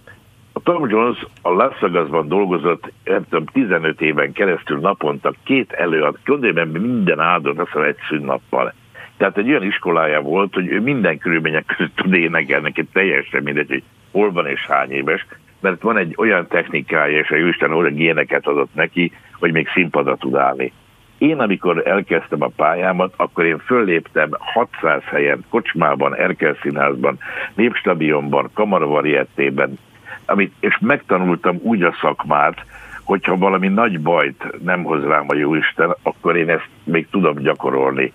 [0.57, 6.17] a Tom Jones a Las Vegasban dolgozott, nem tudom, 15 éven keresztül naponta két előad,
[6.25, 8.73] gondoljában minden áldott, azt egy szünnappal.
[9.17, 13.67] Tehát egy olyan iskolája volt, hogy ő minden körülmények között tud énekelni, neki teljesen mindegy,
[13.67, 15.25] hogy hol van és hány éves,
[15.59, 20.15] mert van egy olyan technikája, és a Jóisten olyan géneket adott neki, hogy még színpadra
[20.15, 20.71] tud állni.
[21.17, 27.17] Én, amikor elkezdtem a pályámat, akkor én fölléptem 600 helyen, kocsmában, Erkelszínházban,
[27.53, 29.77] Népstadionban, Kamaravariettében,
[30.25, 32.65] amit, és megtanultam úgy a szakmát,
[33.03, 38.11] hogyha valami nagy bajt nem hoz rám a jóisten, akkor én ezt még tudom gyakorolni.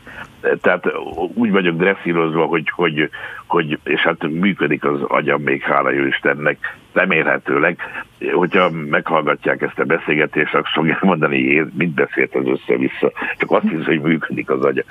[0.60, 0.84] Tehát
[1.34, 3.10] úgy vagyok dresszírozva, hogy, hogy,
[3.50, 7.78] hogy és hát működik az agyam még, hála jó Istennek, remélhetőleg,
[8.32, 13.62] hogyha meghallgatják ezt a beszélgetést, akkor fogják mondani, én mit beszélt az össze-vissza, csak azt
[13.62, 14.82] hiszem, hogy működik az agya.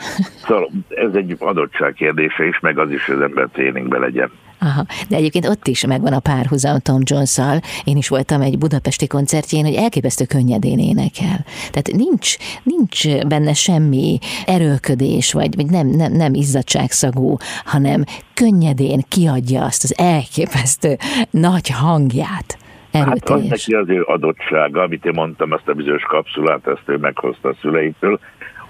[0.46, 4.32] Szóval ez egy adottság kérdése is, meg az is, hogy az ember tréningbe legyen.
[4.62, 7.60] Aha, de egyébként ott is megvan a párhuzam Tom Jones-szal.
[7.84, 11.46] Én is voltam egy budapesti koncertjén, hogy elképesztő könnyedén énekel.
[11.72, 18.04] Tehát nincs, nincs benne semmi erőködés, vagy, vagy nem, nem, nem izzadságszagú, hanem
[18.40, 20.96] könnyedén kiadja azt az elképesztő
[21.30, 22.58] nagy hangját.
[22.92, 23.20] Erőteljes.
[23.28, 26.98] Hát az neki az ő adottsága, amit én mondtam, azt a bizonyos kapszulát, ezt ő
[26.98, 28.20] meghozta a szüleitől,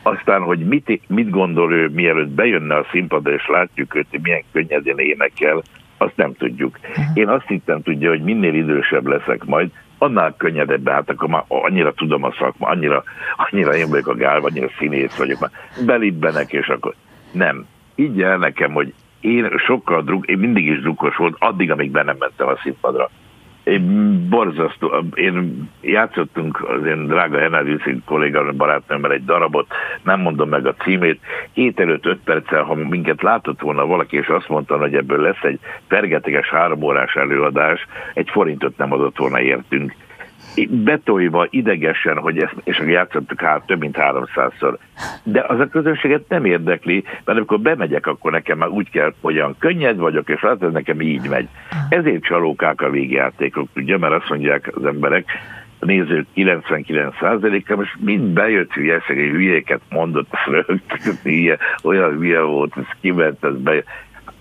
[0.01, 4.43] aztán, hogy mit, mit gondol ő, mielőtt bejönne a színpadra, és látjuk őt, hogy milyen
[4.51, 5.63] könnyedén énekel,
[5.97, 6.79] azt nem tudjuk.
[7.13, 11.93] Én azt hittem tudja, hogy minél idősebb leszek majd, annál könnyedebb, hát akkor már annyira
[11.93, 13.03] tudom a szakma, annyira,
[13.37, 15.51] annyira én vagyok a gál, annyira színész vagyok, már
[15.85, 16.93] belibbenek, és akkor
[17.31, 17.65] nem.
[17.95, 22.15] Így el nekem, hogy én sokkal druk, én mindig is drukos volt, addig, amíg bennem
[22.19, 23.09] mentem a színpadra.
[23.63, 29.67] Én borzasztó, én játszottunk az én drága Henry kolléga barátnőmmel egy darabot,
[30.03, 31.19] nem mondom meg a címét,
[31.53, 35.43] hét előtt öt perccel, ha minket látott volna valaki, és azt mondta, hogy ebből lesz
[35.43, 39.93] egy pergeteges három órás előadás, egy forintot nem adott volna értünk
[40.67, 44.77] betolva idegesen, hogy ezt, és játszottuk hát több mint háromszázszor.
[45.23, 49.55] De az a közönséget nem érdekli, mert amikor bemegyek, akkor nekem már úgy kell, olyan
[49.59, 51.47] könnyed vagyok, és hát ez nekem így megy.
[51.89, 55.25] Ezért csalókák a végjátékok, ugye, mert azt mondják az emberek,
[55.79, 60.33] a nézők 99%-a most mind bejött hülye, hülyéket mondott,
[61.23, 63.87] hülye, olyan hülye volt, ez kiment, ez bejött.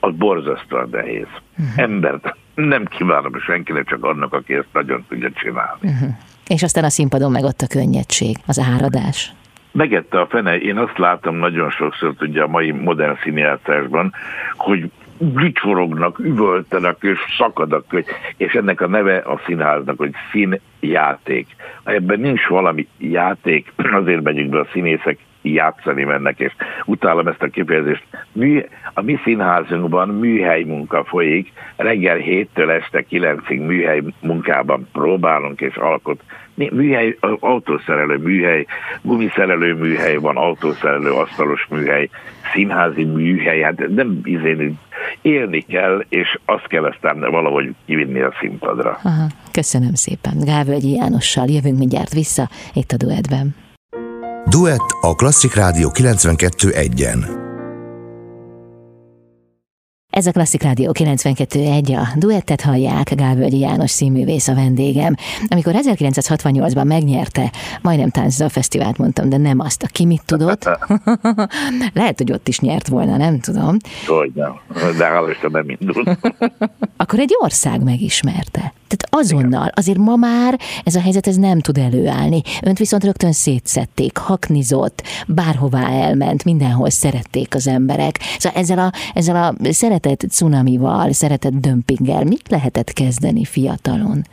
[0.00, 1.26] Az borzasztóan nehéz.
[1.58, 1.82] Uh-huh.
[1.82, 5.80] Embert nem kívánom senkinek, csak annak, aki ezt nagyon tudja csinálni.
[5.82, 6.08] Uh-huh.
[6.46, 9.32] És aztán a színpadon meg ott a könnyedség, az áradás.
[9.72, 14.12] Megette a fene, én azt látom nagyon sokszor, ugye a mai modern színjátszásban,
[14.56, 18.04] hogy vicsorognak, üvöltenek és szakadnak,
[18.36, 21.46] és ennek a neve a színháznak, hogy színjáték.
[21.84, 26.52] Ebben nincs valami játék, azért megyünk be a színészek, játszani mennek, és
[26.84, 28.04] utálom ezt a kifejezést.
[28.32, 35.76] Mű, a mi színházunkban műhely munka folyik, reggel héttől este kilencig műhely munkában próbálunk és
[35.76, 36.22] alkot.
[36.54, 38.66] Műhely, autószerelő műhely,
[39.02, 42.08] gumiszerelő műhely van, autószerelő, asztalos műhely,
[42.52, 44.78] színházi műhely, hát nem izén,
[45.22, 48.98] élni kell, és azt kell aztán valahogy kivinni a színpadra.
[49.02, 50.32] Aha, köszönöm szépen.
[50.44, 53.67] Gávölgyi Jánossal jövünk mindjárt vissza itt a duetben.
[54.50, 57.26] Duett a Klasszik Rádió 92.1-en.
[60.10, 65.14] Ez a Klasszik Rádió 92.1, a duettet hallják, Gálvölgyi János színművész a vendégem.
[65.48, 70.68] Amikor 1968-ban megnyerte, majdnem a fesztivált mondtam, de nem azt, aki mit tudott.
[71.94, 73.76] Lehet, hogy ott is nyert volna, nem tudom.
[74.06, 74.52] Hogy nem,
[74.96, 76.18] de hál' nem indult.
[76.96, 78.72] Akkor egy ország megismerte.
[78.88, 82.42] Tehát azonnal, azért ma már ez a helyzet ez nem tud előállni.
[82.62, 88.18] Önt viszont rögtön szétszették, haknizott, bárhová elment, mindenhol szerették az emberek.
[88.38, 94.24] Szóval ezzel a, ezzel a szeretett cunamival, szeretett dömpinggel mit lehetett kezdeni fiatalon?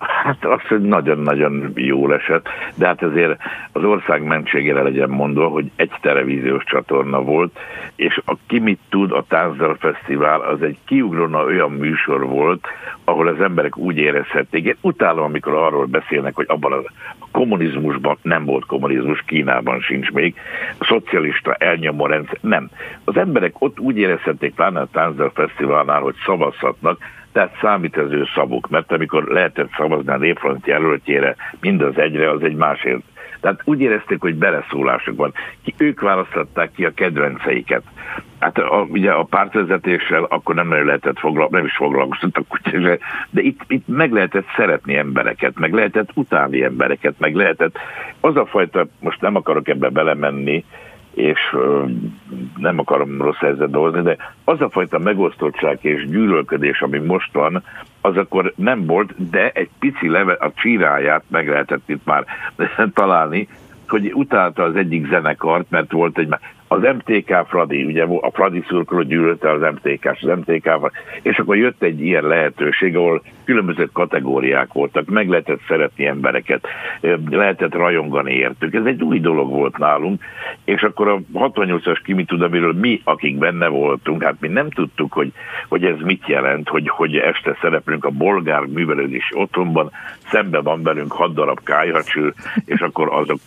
[0.00, 3.40] Hát azt, hogy nagyon-nagyon jól esett, de hát ezért
[3.72, 7.58] az ország mentségére legyen mondva, hogy egy televíziós csatorna volt,
[7.96, 12.66] és a Ki mit tud, a Tánzdal Fesztivál, az egy kiugróna olyan műsor volt,
[13.04, 14.64] ahol az emberek úgy érezhették.
[14.64, 16.72] Én utálom, amikor arról beszélnek, hogy abban
[17.18, 20.34] a kommunizmusban nem volt kommunizmus, Kínában sincs még,
[20.78, 22.70] a szocialista elnyomó rendszer, nem.
[23.04, 26.98] Az emberek ott úgy érezhették, pláne a Tánzdal Fesztiválnál, hogy szavazhatnak,
[27.32, 33.02] tehát számítező szavuk, mert amikor lehetett szavazni a népfront jelöltjére, mindaz egyre, az egy másért.
[33.40, 35.32] Tehát úgy érezték, hogy beleszólásuk van.
[35.64, 37.82] Ki, ők választották ki a kedvenceiket.
[38.38, 42.60] Hát a, ugye a pártvezetéssel akkor nem lehetett foglalkozni, nem is foglalkoztattak,
[43.30, 47.78] de itt, itt meg lehetett szeretni embereket, meg lehetett utálni embereket, meg lehetett
[48.20, 50.64] az a fajta, most nem akarok ebbe belemenni,
[51.14, 51.56] és
[52.56, 57.62] nem akarom rossz helyzetbe hozni, de az a fajta megosztottság és gyűlölködés, ami most van,
[58.00, 62.24] az akkor nem volt, de egy pici leve, a csíráját meg lehetett itt már
[62.94, 63.48] találni,
[63.88, 66.34] hogy utálta az egyik zenekart, mert volt egy,
[66.72, 71.82] az MTK Fradi, ugye a Fradi szurkoló gyűlölte az MTK, az MTK, és akkor jött
[71.82, 76.66] egy ilyen lehetőség, ahol különböző kategóriák voltak, meg lehetett szeretni embereket,
[77.30, 78.74] lehetett rajongani értük.
[78.74, 80.22] Ez egy új dolog volt nálunk,
[80.64, 85.12] és akkor a 68-as kimi tud, amiről mi, akik benne voltunk, hát mi nem tudtuk,
[85.12, 85.32] hogy,
[85.68, 89.90] hogy ez mit jelent, hogy, hogy este szereplünk a bolgár művelődési otthonban,
[90.30, 93.38] szembe van velünk hat darab kájacső, és akkor azok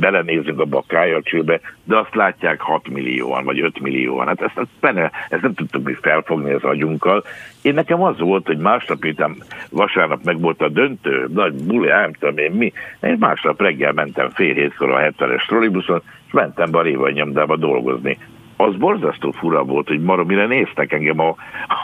[0.00, 4.26] belenézünk abba a kájacsőbe, de azt látják 6 millióan, vagy 5 millióan.
[4.26, 7.24] Hát ezt, ezt, benne, ezt nem tudtuk mi felfogni az agyunkkal.
[7.62, 9.36] Én nekem az volt, hogy másnap után
[9.70, 12.72] vasárnap meg volt a döntő, nagy buli, nem tudom én mi.
[13.02, 17.56] Én másnap reggel mentem fél hétkor a 70-es trollibuszon, és mentem be a Révai nyomdába
[17.56, 18.18] dolgozni
[18.60, 21.28] az borzasztó fura volt, hogy maromire néztek engem a,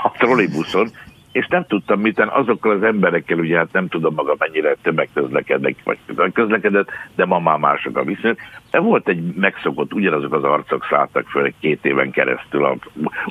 [0.03, 0.89] a trollibuszon,
[1.37, 5.99] és nem tudtam miten azokkal az emberekkel, ugye hát nem tudom maga mennyire tömegközlekednek, vagy
[6.33, 8.38] közlekedett, de ma már mások a viszonyok.
[8.70, 12.77] De volt egy megszokott, ugyanazok az arcok szálltak föl két éven keresztül a,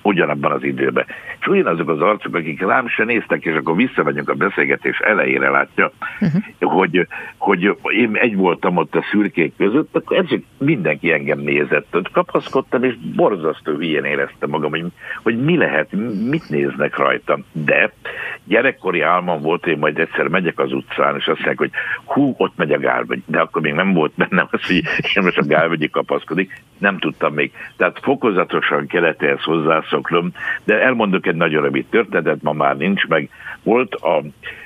[0.02, 1.06] ugyanabban az időben.
[1.40, 5.92] És ugyanazok az arcok, akik rám se néztek, és akkor visszamegyünk a beszélgetés elejére, látja,
[6.20, 6.72] uh-huh.
[6.72, 12.12] hogy, hogy én egy voltam ott a szürkék között, akkor ez mindenki engem nézett, ott
[12.12, 14.86] kapaszkodtam, és borzasztó hülyén éreztem magam, hogy,
[15.24, 15.92] hogy mi lehet,
[16.30, 17.46] mit néznek rajtam.
[17.52, 17.92] De
[18.44, 21.72] gyerekkori álmom volt, hogy majd egyszer megyek az utcán, és azt mondják, hogy
[22.06, 23.24] hú, ott megy a Gálvegy.
[23.26, 24.84] De akkor még nem volt bennem az, hogy
[25.16, 26.64] én most a Gálvegyi kapaszkodik.
[26.78, 27.52] Nem tudtam még.
[27.78, 30.32] Tehát fokozatosan kellett ehhez hozzászoknom,
[30.64, 33.30] de elmondok egy nagyon rövid történetet, ma már nincs meg.
[33.64, 34.22] Volt a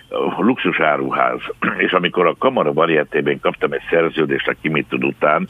[0.10, 1.40] a luxusáruház,
[1.86, 5.48] és amikor a Kamara varietében kaptam egy szerződést a Kimit tud után,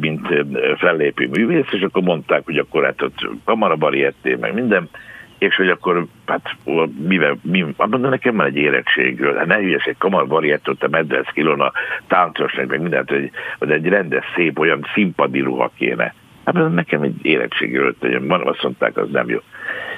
[0.00, 0.28] mint
[0.76, 4.88] fellépő művész, és akkor mondták, hogy akkor hát ott Kamara varietté, meg minden,
[5.38, 6.56] és hogy akkor, hát
[7.08, 11.26] mivel, mi, mondom, nekem van egy érettségről, hát ne hülyes, egy kamar variettot, a Medvez
[11.32, 11.72] kilon a
[12.06, 16.14] táncosnak, meg mindent, hogy, hogy egy rendes, szép, olyan színpadi ruha kéne.
[16.44, 19.38] Hát nekem egy érettségről, hogy van, azt mondták, az nem jó.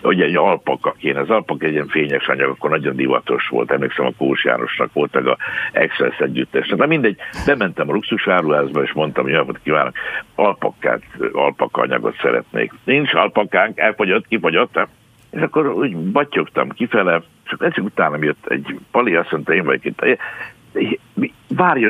[0.03, 4.07] Hogy egy alpaka kéne, az alpaka egy ilyen fényes anyag, akkor nagyon divatos volt, emlékszem
[4.07, 5.37] a Kós Jánosnak volt, meg a
[5.73, 6.79] Express együttesnek.
[6.79, 9.95] Na mindegy, bementem a luxusáruházba, és mondtam, hogy javot kívánok,
[10.35, 12.73] alpakát, alpaka anyagot szeretnék.
[12.85, 14.77] Nincs alpakánk, elfogyott, kifogyott,
[15.37, 19.85] és akkor úgy batyogtam kifele, akkor egyszer utána jött egy pali, azt mondta, én vagyok
[19.85, 20.19] itt.
[21.49, 21.87] Várj,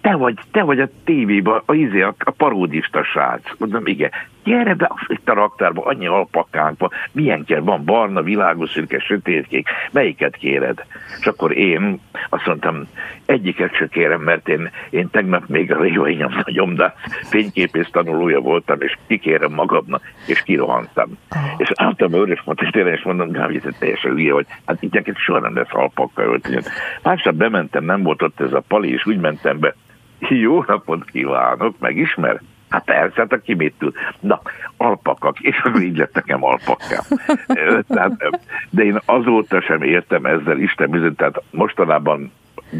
[0.00, 3.42] te vagy, te vagy a tévében, a, izé, a, a paródista srác.
[3.58, 4.10] Mondom, igen.
[4.46, 9.68] Gyere be itt a raktárba, annyi alpakánk van, milyen kell, van barna, világos, szürke, sötétkék,
[9.92, 10.84] melyiket kéred?
[11.20, 12.88] És akkor én azt mondtam,
[13.24, 18.96] egyiket se kérem, mert én, én tegnap még a Révai nyomdász fényképész tanulója voltam, és
[19.06, 21.18] kikérem magamnak, és kirohantam.
[21.30, 21.54] Oh.
[21.56, 25.40] És álltam őrös és tényleg, és mondom, Gávi, te teljesen hülye vagy, hát itt soha
[25.40, 26.66] nem lesz alpakkal öltönyöd.
[27.02, 29.74] Másnap bementem, nem volt ott ez a pali, és úgy mentem be,
[30.18, 32.40] jó napot kívánok, megismer?
[32.68, 33.94] Hát persze, hát aki mit tud.
[34.20, 34.40] Na,
[34.76, 37.02] alpakak, és akkor így lett nekem alpakká.
[38.70, 42.32] de én azóta sem értem ezzel Isten bizony, tehát mostanában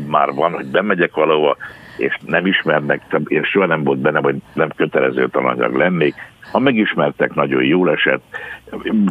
[0.06, 1.56] már van, hogy bemegyek valahova,
[1.96, 6.14] és nem ismernek, én soha nem volt benne, hogy nem kötelező tananyag lennék.
[6.52, 8.22] Ha megismertek, nagyon jól esett.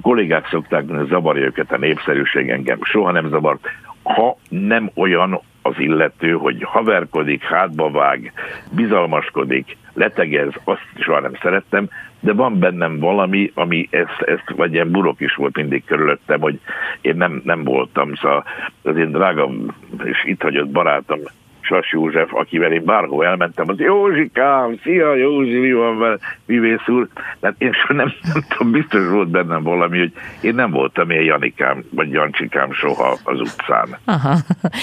[0.01, 3.67] Kollégák szokták, hogy zavarja őket a népszerűség, engem soha nem zavart.
[4.03, 8.33] Ha nem olyan az illető, hogy haverkodik, hátba vág,
[8.71, 14.91] bizalmaskodik, letegez, azt soha nem szerettem, de van bennem valami, ami ezt, ezt vagy ilyen
[14.91, 16.59] burok is volt mindig körülöttem, hogy
[17.01, 18.43] én nem, nem voltam, szóval
[18.81, 19.49] az én drága
[20.03, 21.19] és itt hagyott barátom
[21.65, 27.07] Sas József, akivel én bárhol elmentem, az Józsikám, szia Józsi, mi van vele, művész úr?
[27.39, 31.23] Tehát én sem nem, nem tudom, biztos volt bennem valami, hogy én nem voltam ilyen
[31.23, 33.97] Janikám, vagy Jancsikám soha az utcán.
[34.05, 34.37] Aha,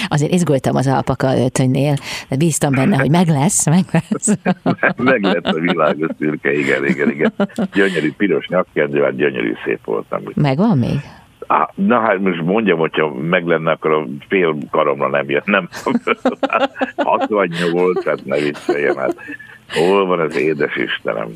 [0.09, 1.95] azért izgultam az alpaka öltönynél,
[2.29, 4.39] de bíztam benne, hogy meg lesz, meg lesz.
[4.97, 7.33] meg lett a világos szürke, igen, igen, igen.
[7.75, 10.23] Gyönyörű piros nyakkendő, hát gyönyörű szép voltam.
[10.35, 11.01] Megvan még?
[11.75, 15.69] Na hát most mondjam, hogyha meg lenne, akkor a fél karomra nem jött, nem.
[16.97, 19.17] 68 volt, tehát ne vicceljen, hát
[19.69, 21.29] hol van az édes Istenem.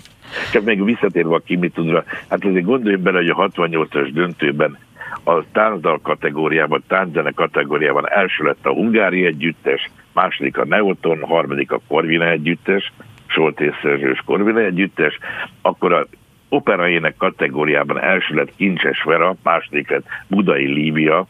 [0.53, 4.79] Csak még visszatérve a Kimi tudra, hát azért gondoljunk bele, hogy a 68-as döntőben
[5.25, 11.81] a táncdal kategóriában, tánczene kategóriában első lett a Hungári együttes, második a Neoton, harmadik a
[11.89, 12.93] Corvina együttes,
[13.27, 15.19] Soltész Szerzős Corvina együttes,
[15.63, 16.07] akkor a
[16.49, 21.27] operaének kategóriában első lett Kincses Vera, második lett Budai Lívia,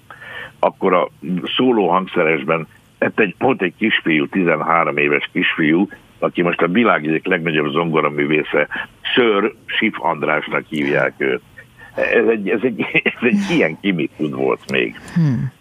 [0.58, 1.08] akkor a
[1.56, 2.66] szóló hangszeresben
[3.00, 8.68] hát egy, volt egy kisfiú, 13 éves kisfiú, aki most a világ egyik legnagyobb zongoraművésze,
[9.14, 11.42] Sör Sif Andrásnak hívják őt.
[11.94, 12.80] Ez egy, ez egy,
[13.20, 14.94] ez egy ilyen kimit tud volt még.
[15.14, 15.52] Hmm.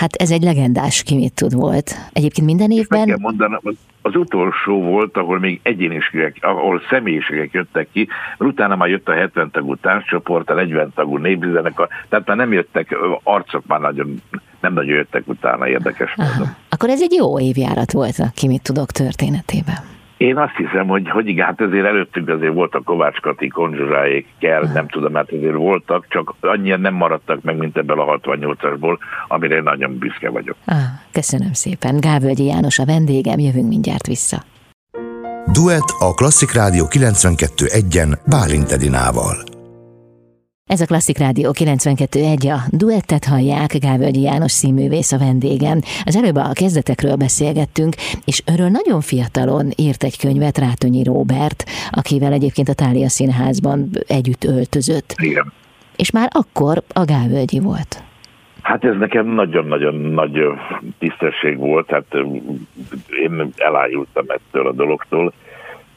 [0.00, 1.94] Hát ez egy legendás kimit tud volt.
[2.12, 3.08] Egyébként minden évben...
[3.08, 3.60] Meg mondanom,
[4.02, 8.08] az utolsó volt, ahol még egyéniségek, ahol személyiségek jöttek ki,
[8.38, 11.74] utána már jött a 70 tagú társcsoport, a 40 tagú népzenek,
[12.08, 14.22] tehát már nem jöttek, arcok már nagyon,
[14.60, 16.54] nem nagyon jöttek utána, érdekes módon.
[16.68, 19.99] Akkor ez egy jó évjárat volt a Kimit Tudok történetében.
[20.20, 24.62] Én azt hiszem, hogy, hogy igen, hát azért előttünk azért voltak Kovács Kati, Konzsuzsáék, kell,
[24.72, 29.56] nem tudom, hát azért voltak, csak annyian nem maradtak meg, mint ebből a 68-asból, amire
[29.56, 30.56] én nagyon büszke vagyok.
[30.64, 30.76] Ah,
[31.12, 32.00] köszönöm szépen.
[32.00, 34.36] Gávölgyi János a vendégem, jövünk mindjárt vissza.
[35.52, 39.49] Duet a Klasszik Rádió 92.1-en Bálint Edinával.
[40.70, 45.78] Ez a Klasszik Rádió 92.1, a duettet hallják, Gávölgyi János színművész a vendégem.
[46.04, 52.32] Az előbb a kezdetekről beszélgettünk, és őről nagyon fiatalon írt egy könyvet Rátönyi Róbert, akivel
[52.32, 55.14] egyébként a Tália Színházban együtt öltözött.
[55.16, 55.52] Igen.
[55.96, 58.02] És már akkor a Gávölgyi volt.
[58.62, 60.38] Hát ez nekem nagyon-nagyon nagy
[60.98, 62.14] tisztesség volt, hát
[63.24, 65.32] én elájultam ettől a dologtól,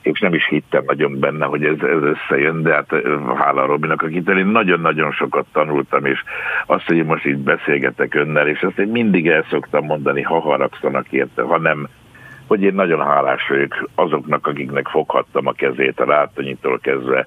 [0.04, 2.96] és nem is hittem nagyon benne, hogy ez, ez összejön, de hát
[3.38, 6.24] hála Robinak, akitől én nagyon-nagyon sokat tanultam, és
[6.66, 10.40] azt, hogy én most így beszélgetek önnel, és azt én mindig el szoktam mondani, ha
[10.40, 11.88] haragszanak érte, ha nem,
[12.54, 17.26] hogy én nagyon hálás vagyok azoknak, akiknek foghattam a kezét a Rátonyitól kezdve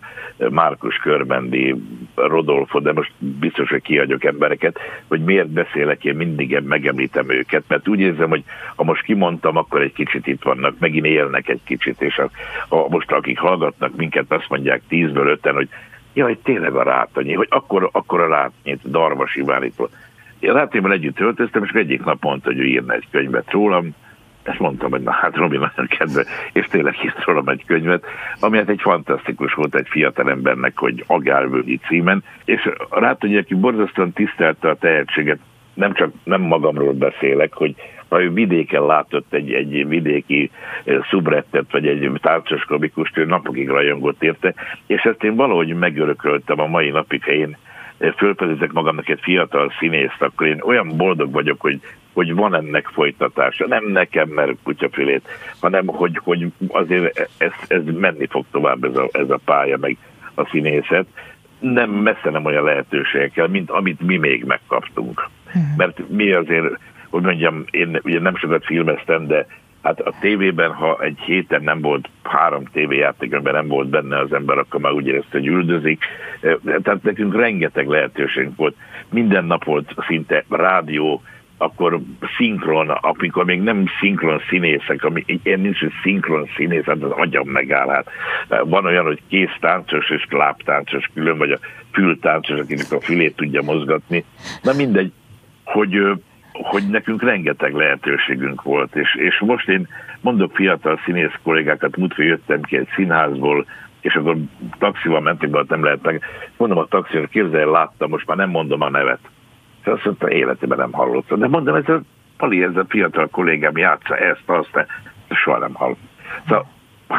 [0.50, 1.74] Márkus Körbendi,
[2.14, 7.88] Rodolfo, de most biztos, hogy kiadjuk embereket, hogy miért beszélek, én mindig megemlítem őket, mert
[7.88, 8.44] úgy érzem, hogy
[8.76, 12.18] ha most kimondtam, akkor egy kicsit itt vannak, megint élnek egy kicsit, és
[12.68, 15.68] a, most akik hallgatnak minket, azt mondják tízből öten, hogy
[16.12, 19.90] jaj, tényleg a Rátonyi, hogy akkor, akkor a Rátonyit, Darvas Ivánitól.
[20.38, 23.94] Én Rátonyban együtt töltöztem, és egyik nap mondta, hogy ő írna egy könyvet rólam,
[24.48, 28.04] ezt mondtam, hogy na hát Robi nagyon kedve, és tényleg írt rólam egy könyvet,
[28.40, 34.12] ami hát egy fantasztikus volt egy fiatal embernek, hogy Agárvölgyi címen, és Rátonyi, aki borzasztóan
[34.12, 35.38] tisztelte a tehetséget,
[35.74, 37.74] nem csak nem magamról beszélek, hogy
[38.08, 40.50] ha ő vidéken látott egy, egy vidéki
[41.10, 44.54] szubrettet, vagy egy tárcas komikust, ő napokig rajongott érte,
[44.86, 47.56] és ezt én valahogy megörököltem a mai napig, ha én
[48.16, 51.80] fölfedezek magamnak egy fiatal színészt, akkor én olyan boldog vagyok, hogy,
[52.16, 53.66] hogy van ennek folytatása.
[53.66, 55.28] Nem nekem, mert kutyafilét,
[55.60, 59.96] hanem hogy, hogy azért ez, ez menni fog tovább ez a, ez a pálya, meg
[60.34, 61.06] a színészet.
[61.58, 65.28] Nem messze nem olyan lehetőségekkel, mint amit mi még megkaptunk.
[65.52, 65.64] Mhm.
[65.76, 66.78] Mert mi azért
[67.10, 69.46] hogy mondjam, én ugye nem sokat filmeztem, de
[69.82, 74.32] hát a tévében, ha egy héten nem volt három tévéjáték, amiben nem volt benne az
[74.32, 76.04] ember, akkor már úgy érezte, hogy üldözik.
[76.82, 78.76] Tehát nekünk rengeteg lehetőségünk volt.
[79.10, 81.22] Minden nap volt szinte rádió,
[81.58, 82.00] akkor
[82.36, 87.48] szinkron, amikor még nem szinkron színészek, ami én nincs, hogy szinkron színész, hát az agyam
[87.48, 87.88] megáll.
[87.88, 88.10] Hát.
[88.64, 91.58] Van olyan, hogy kész táncos és láptáncos külön, vagy a
[91.92, 94.24] fültáncos, akinek a fülét tudja mozgatni.
[94.62, 95.12] Na mindegy,
[95.64, 96.00] hogy
[96.52, 99.88] hogy nekünk rengeteg lehetőségünk volt, és, és most én
[100.20, 103.66] mondok fiatal színész kollégákat, múltkor jöttem ki egy színházból,
[104.00, 104.36] és akkor
[104.78, 106.22] taxival mentünk, mert nem lehet meg.
[106.56, 109.18] Mondom a taxiról, képzelj, láttam, most már nem mondom a nevet.
[109.86, 111.38] És azt mondta, életében nem hallottam.
[111.38, 112.00] De mondom, ez a
[112.36, 114.86] Pali, ez a fiatal kollégám játsza ezt, azt,
[115.30, 116.08] soha nem hallottam.
[116.48, 116.66] Szóval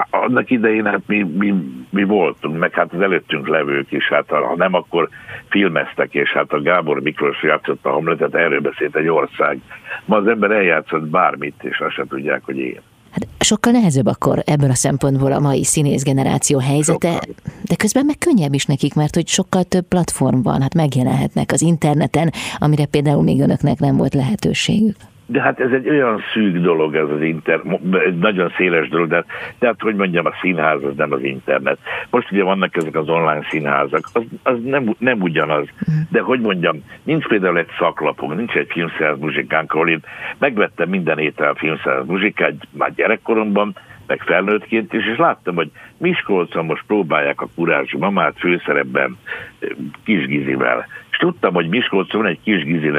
[0.10, 1.54] annak idején hát mi, mi,
[1.90, 5.10] mi voltunk, meg hát az előttünk levők is, hát ha nem, akkor
[5.50, 9.60] filmeztek, és hát a Gábor Miklós játszott a Hamletet, erről beszélt egy ország.
[10.06, 12.82] Ma az ember eljátszott bármit, és azt sem tudják, hogy én.
[13.20, 17.36] Hát sokkal nehezebb akkor ebből a szempontból a mai színész generáció helyzete, sokkal.
[17.64, 21.62] de közben meg könnyebb is nekik, mert hogy sokkal több platform van, hát megjelenhetnek az
[21.62, 24.96] interneten, amire például még önöknek nem volt lehetőségük.
[25.30, 27.82] De hát ez egy olyan szűk dolog, ez az internet,
[28.20, 29.26] nagyon széles dolog, de
[29.60, 31.78] tehát, hogy mondjam, a színház az nem az internet.
[32.10, 35.68] Most ugye vannak ezek az online színházak, az, az nem, nem ugyanaz.
[36.10, 40.00] De hogy mondjam, nincs például egy szaklapunk, nincs egy filmszínház muzsikánk, ahol én
[40.38, 43.76] megvettem minden étel filmszínház muzsikát már gyerekkoromban,
[44.08, 49.18] meg felnőttként is, és láttam, hogy Miskolcon most próbálják a kurázs mamát főszerepben
[49.60, 49.70] eh,
[50.04, 50.88] Kis Gizivel.
[51.12, 52.90] És tudtam, hogy Miskolcon egy Kis Gizi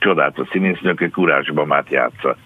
[0.00, 2.36] nevű csodálatos színésznő, aki kurázsbamát játsza.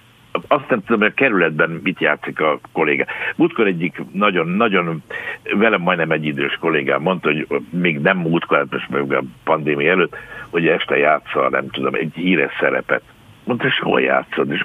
[0.49, 3.05] Azt nem tudom, hogy a kerületben mit játszik a kolléga.
[3.37, 5.03] Múltkor egyik nagyon, nagyon
[5.55, 9.91] velem majdnem egy idős kollégám mondta, hogy még nem múltkor, hát most meg a pandémia
[9.91, 10.17] előtt,
[10.51, 13.03] hogy este játsza, nem tudom, egy híres szerepet.
[13.45, 14.51] Mondta, és hol játszod?
[14.51, 14.65] És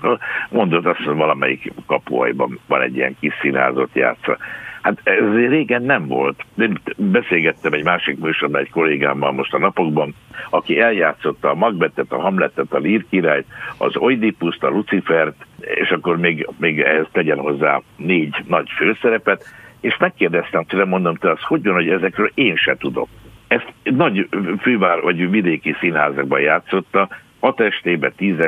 [0.50, 4.38] mondott azt, hogy valamelyik kapuajban van egy ilyen kis színházat játsza.
[4.82, 6.46] Hát ez régen nem volt.
[6.58, 10.16] Én beszélgettem egy másik műsorban egy kollégámmal most a napokban,
[10.50, 13.46] aki eljátszotta a Macbethet, a Hamletet, a Lír királyt,
[13.78, 19.46] az Oidipuszt, a Lucifert, és akkor még, még ehhez tegyen hozzá négy nagy főszerepet,
[19.82, 23.08] és megkérdeztem tőle, mondom, te az hogy hogy ezekről én se tudok.
[23.48, 24.28] Ezt nagy
[24.62, 27.08] fővár vagy vidéki színházakban játszotta,
[27.40, 28.40] hat estében, tíz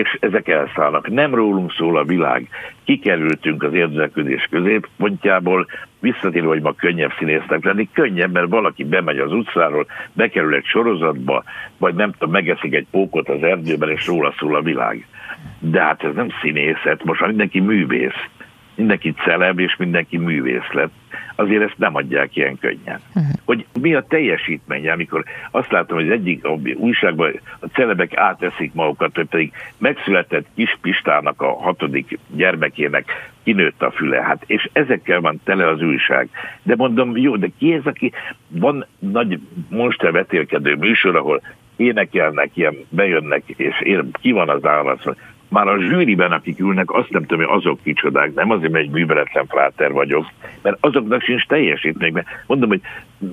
[0.00, 1.08] és ezek elszállnak.
[1.08, 2.48] Nem rólunk szól a világ.
[2.84, 5.66] Kikerültünk az érdeklődés középpontjából,
[6.00, 7.88] visszatérve, hogy ma könnyebb színésznek lenni.
[7.92, 11.44] Könnyebb, mert valaki bemegy az utcáról, bekerül egy sorozatba,
[11.78, 15.06] vagy nem tudom, megeszik egy pókot az erdőben, és róla szól a világ.
[15.58, 18.24] De hát ez nem színészet, most mindenki művész
[18.80, 20.92] mindenki celeb és mindenki művész lett,
[21.34, 23.00] azért ezt nem adják ilyen könnyen.
[23.14, 23.32] Uh-huh.
[23.44, 29.14] Hogy mi a teljesítménye, amikor azt látom, hogy az egyik újságban a celebek áteszik magukat,
[29.14, 35.40] hogy pedig megszületett kis Pistának a hatodik gyermekének kinőtt a füle, hát és ezekkel van
[35.44, 36.28] tele az újság.
[36.62, 38.12] De mondom, jó, de ki ez, aki
[38.48, 41.42] van nagy monster vetélkedő műsor, ahol
[41.76, 45.16] énekelnek, ilyen bejönnek, és ér, ki van az állat,
[45.50, 48.90] már a zsűriben, akik ülnek, azt nem tudom, hogy azok kicsodák, nem azért, mert egy
[48.90, 50.26] műveletlen fráter vagyok,
[50.62, 52.12] mert azoknak sincs teljesítmény.
[52.12, 52.70] Mert mondom,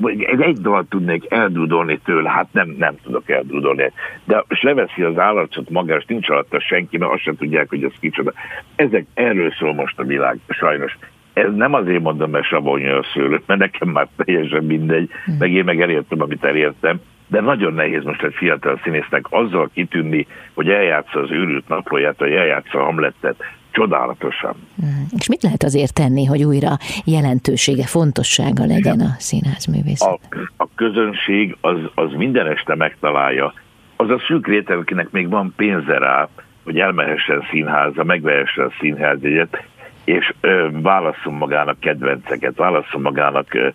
[0.02, 3.92] hogy egy dal tudnék eldudolni tőle, hát nem, nem tudok eldudolni.
[4.24, 7.84] De és leveszi az állatot magára, és nincs alatta senki, mert azt sem tudják, hogy
[7.84, 8.34] ez kicsoda.
[8.76, 10.98] Ezek, erről szól most a világ, sajnos.
[11.34, 15.10] Ez nem azért mondom, mert savonja a szőlőt, mert nekem már teljesen mindegy,
[15.40, 20.28] meg én meg elértem, amit elértem, de nagyon nehéz most egy fiatal színésznek azzal kitűnni,
[20.54, 23.36] hogy eljátsza az őrült naplóját, vagy eljátsza a Hamlettet
[23.72, 24.56] csodálatosan.
[24.86, 25.04] Mm.
[25.18, 30.08] És mit lehet azért tenni, hogy újra jelentősége, fontossága legyen a színházművészet?
[30.10, 33.54] A, a közönség az, az minden este megtalálja.
[33.96, 36.30] Az a szűk réteg, akinek még van pénze rá,
[36.64, 39.64] hogy elmehessen színházba, megvehessen a színházjegyet,
[40.04, 43.68] és ö, válasszon magának kedvenceket, válasszon magának ö,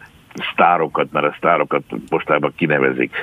[0.53, 3.16] sztárokat, mert a sztárokat mostában kinevezik.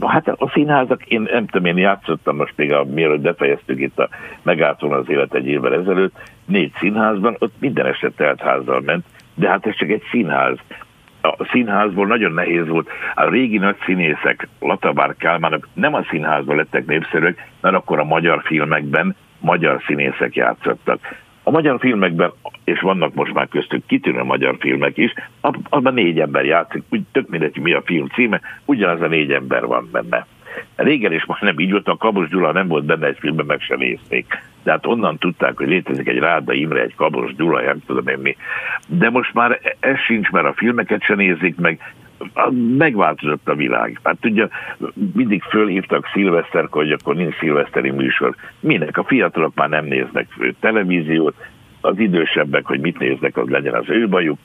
[0.00, 4.08] Hát a színházak, én nem tudom, én játszottam most még, a, mielőtt befejeztük itt a
[4.42, 9.48] megálltón az élet egy évvel ezelőtt, négy színházban, ott minden eset telt házzal ment, de
[9.48, 10.56] hát ez csak egy színház.
[11.20, 12.88] A színházból nagyon nehéz volt.
[13.14, 18.42] A régi nagy színészek, Latabár Kálmának nem a színházban lettek népszerűek, mert akkor a magyar
[18.44, 21.00] filmekben magyar színészek játszottak.
[21.46, 22.32] A magyar filmekben,
[22.64, 25.12] és vannak most már köztük kitűnő magyar filmek is,
[25.68, 29.66] abban négy ember játszik, úgy tök mindegy, mi a film címe, ugyanaz a négy ember
[29.66, 30.26] van benne.
[30.76, 33.76] Régen is nem így volt, a Kabos Gyula nem volt benne egy filmben, meg se
[33.76, 34.26] nézték.
[34.62, 38.18] De hát onnan tudták, hogy létezik egy Ráda Imre, egy Kabos Gyula, nem tudom én
[38.18, 38.36] mi.
[38.86, 41.94] De most már ez sincs, mert a filmeket se nézik meg,
[42.78, 44.00] megváltozott a világ.
[44.02, 44.48] Hát ugye
[45.14, 48.34] mindig fölhívtak szilveszterkor, hogy akkor nincs szilveszteri műsor.
[48.60, 48.98] Minek?
[48.98, 50.26] A fiatalok már nem néznek
[50.60, 51.34] televíziót,
[51.80, 54.38] az idősebbek, hogy mit néznek, az legyen az ő bajuk.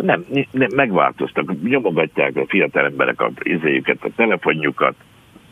[0.00, 4.94] Nem, nem megváltoztak, nyomogatják a fiatal emberek a izéjüket, a telefonjukat,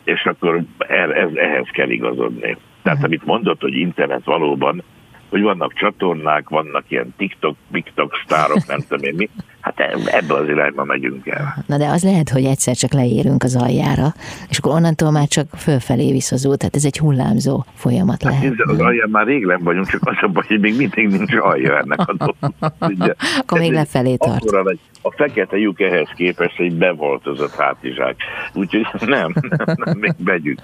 [0.03, 2.57] és akkor ez, ehhez kell igazodni.
[2.81, 4.83] Tehát amit mondott, hogy internet valóban
[5.29, 9.29] hogy vannak csatornák, vannak ilyen TikTok, TikTok sztárok, nem tudom én mi.
[9.61, 11.63] Hát ebbe az irányba megyünk el.
[11.65, 14.13] Na de az lehet, hogy egyszer csak leérünk az aljára,
[14.49, 18.31] és akkor onnantól már csak fölfelé visz az út, tehát ez egy hullámzó folyamat hát
[18.31, 18.55] lehet.
[18.57, 21.33] Hát, az alján már rég nem vagyunk, csak az a baj, hogy még mindig nincs
[21.33, 23.15] alja ennek a dolgnak.
[23.39, 24.43] akkor még lefelé tart.
[24.45, 28.15] Akkor a fekete lyuk ehhez képest egy bevoltozott hátizsák.
[28.53, 30.59] Úgyhogy nem, nem, nem még megyünk.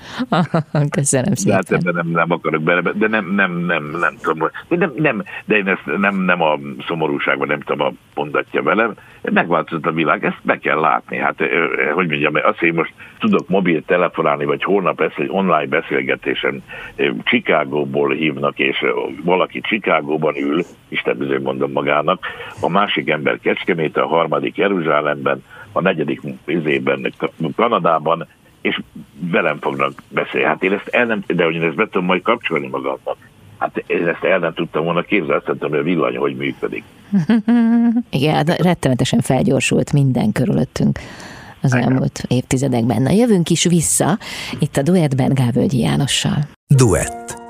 [0.89, 1.61] Köszönöm szépen.
[1.67, 4.93] De hát ebben nem, nem akarok bele, de nem, nem, nem, nem tudom, de nem,
[4.95, 9.91] nem, de én ezt nem, nem a szomorúságban nem tudom a mondatja velem, megváltozott a
[9.91, 11.17] világ, ezt be kell látni.
[11.17, 11.36] Hát,
[11.93, 12.93] hogy mondjam, azt, hogy most
[13.30, 16.63] tudok mobil telefonálni, vagy holnap ezt egy online beszélgetésen
[17.23, 18.86] Csikágóból hívnak, és
[19.23, 22.26] valaki Csikágóban ül, Isten bizony mondom magának,
[22.61, 27.13] a másik ember Kecskemét, a harmadik Jeruzsálemben, a negyedik izében
[27.55, 28.28] Kanadában,
[28.61, 28.82] és
[29.19, 30.47] velem fognak beszélni.
[30.47, 33.17] Hát én ezt el nem, de hogy én ezt be tudom majd kapcsolni magamnak.
[33.57, 36.84] Hát én ezt el nem tudtam volna képzelni, azt hogy a villany hogy működik.
[38.09, 40.99] Igen, hát rettenetesen felgyorsult minden körülöttünk
[41.66, 41.84] az Igen.
[41.84, 43.01] elmúlt évtizedekben.
[43.01, 44.20] Na jövünk is vissza,
[44.59, 46.47] itt a duettben Gávölgyi Jánossal.
[46.68, 47.43] Duett.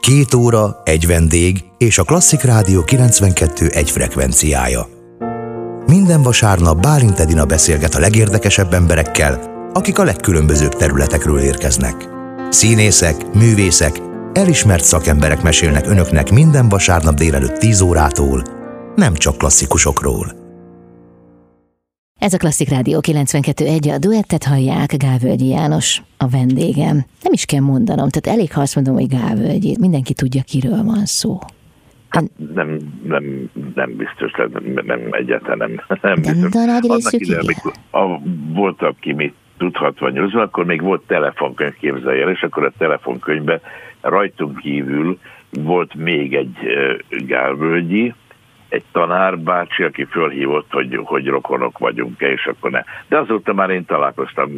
[0.00, 4.88] Két óra, egy vendég és a Klasszik Rádió 92 egy frekvenciája.
[5.86, 9.40] Minden vasárnap Bálint Edina beszélget a legérdekesebb emberekkel,
[9.72, 12.08] akik a legkülönbözőbb területekről érkeznek.
[12.50, 14.00] Színészek, művészek,
[14.32, 18.42] Elismert szakemberek mesélnek önöknek minden vasárnap délelőtt 10 órától,
[18.96, 20.37] nem csak klasszikusokról.
[22.18, 26.96] Ez a Klasszik Rádió 92.1, a duettet hallják, Gávölgyi János a vendégem.
[27.22, 31.04] Nem is kell mondanom, tehát elég, ha azt mondom, hogy Gávölgyi, mindenki tudja, kiről van
[31.04, 31.38] szó.
[32.08, 34.50] Hát nem, nem, nem biztos, nem,
[34.86, 35.98] nem egyáltalán nem.
[36.00, 36.50] nem de, biztos.
[36.50, 38.18] de nagy részük ide, amikor a,
[38.54, 43.60] volt, aki mit tudhat vagy akkor még volt telefonkönyv képzeljen, és akkor a telefonkönyvben
[44.00, 45.18] rajtunk kívül
[45.50, 46.56] volt még egy
[47.26, 48.14] Gálvölgyi,
[48.68, 52.82] egy tanárbácsi, aki fölhívott, hogy, hogy rokonok vagyunk-e, és akkor ne.
[53.08, 54.50] De azóta már én találkoztam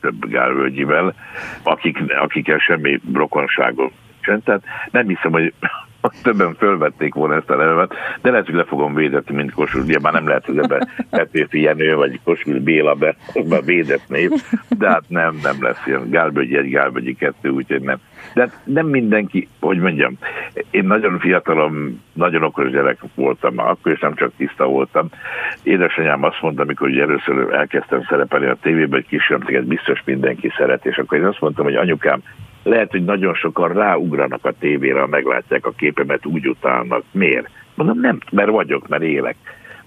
[0.00, 1.14] több Gálvölgyivel,
[1.62, 3.90] akik, akikkel semmi rokonságom
[4.22, 5.52] Tehát nem hiszem, hogy
[6.22, 9.84] többen fölvették volna ezt a nevemet, de lehet, hogy le fogom védetni, mint Kossuth.
[9.84, 13.16] Ugye már nem lehet, hogy ebben Petőfi Jenő vagy Kossuth Béla be,
[13.48, 14.30] be védett név,
[14.68, 17.98] de hát nem, nem lesz ilyen Gálbögyi egy, Gálbögyi kettő, úgyhogy nem.
[18.34, 20.18] De nem mindenki, hogy mondjam,
[20.70, 25.08] én nagyon fiatalom, nagyon okos gyerek voltam akkor, és nem csak tiszta voltam.
[25.62, 30.86] Édesanyám azt mondta, amikor ugye először elkezdtem szerepelni a tévében, hogy kisömteket biztos mindenki szeret,
[30.86, 32.22] és akkor én azt mondtam, hogy anyukám,
[32.62, 37.02] lehet, hogy nagyon sokan ráugranak a tévére, ha meglátják a képemet, úgy utálnak.
[37.10, 37.48] Miért?
[37.74, 39.36] Mondom, nem, mert vagyok, mert élek.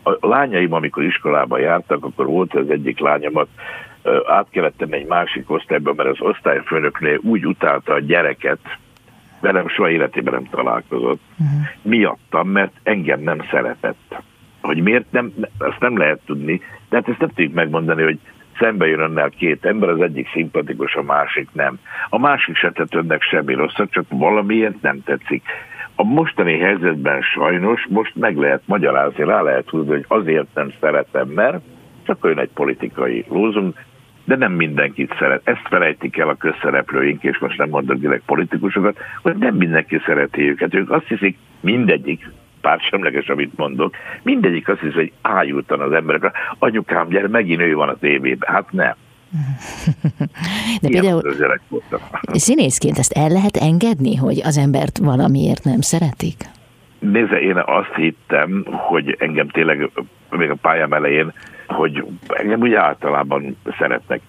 [0.03, 3.47] A lányaim, amikor iskolába jártak, akkor volt az egyik lányomat,
[4.27, 8.59] át kellett tenni egy másik osztályba, mert az osztályfőnöknél úgy utálta a gyereket,
[9.39, 11.21] velem soha életében nem találkozott.
[11.31, 11.67] Uh-huh.
[11.81, 14.23] Miattam, mert engem nem szeretett.
[14.61, 18.19] Hogy miért nem, azt nem lehet tudni, de hát ezt nem tudjuk megmondani, hogy
[18.59, 21.79] szembe jön önnel két ember, az egyik szimpatikus, a másik nem.
[22.09, 25.43] A másik se tett önnek semmi rosszat, csak valamiért nem tetszik.
[25.95, 31.27] A mostani helyzetben sajnos most meg lehet magyarázni, rá lehet húzni, hogy azért nem szeretem,
[31.27, 31.63] mert
[32.03, 33.77] csak olyan egy politikai lózunk,
[34.25, 35.41] de nem mindenkit szeret.
[35.43, 40.49] Ezt felejtik el a közszereplőink, és most nem mondok direkt politikusokat, hogy nem mindenki szereti
[40.49, 40.73] őket.
[40.73, 42.29] Ők azt hiszik, mindegyik,
[42.65, 46.31] pársemleges, amit mondok, mindegyik azt hiszi, hogy ájultan az emberek.
[46.59, 48.53] Anyukám, gyere, megint ő van a tévében.
[48.53, 48.95] Hát nem.
[50.81, 51.21] De például
[52.31, 56.37] színészként ezt el lehet engedni, hogy az embert valamiért nem szeretik?
[56.99, 59.89] Nézze, én azt hittem, hogy engem tényleg
[60.29, 61.33] még a pályám elején,
[61.67, 64.21] hogy engem úgy általában szeretnek.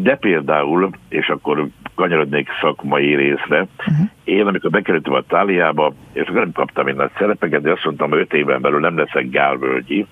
[0.00, 4.06] De például, és akkor kanyarodnék szakmai részre, uh-huh.
[4.24, 8.10] én amikor bekerültem a Táliába, és akkor nem kaptam én nagy szerepeket, de azt mondtam,
[8.10, 10.06] hogy öt éven belül nem leszek gálvölgyi,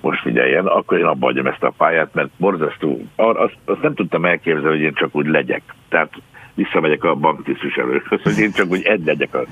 [0.00, 4.24] most figyeljen, akkor én abba hagyom ezt a pályát, mert borzasztó, azt, azt nem tudtam
[4.24, 5.62] elképzelni, hogy én csak úgy legyek.
[5.88, 6.12] Tehát
[6.54, 9.34] visszamegyek a banktisztviselőhöz, hogy én csak úgy egy legyek.
[9.34, 9.44] A...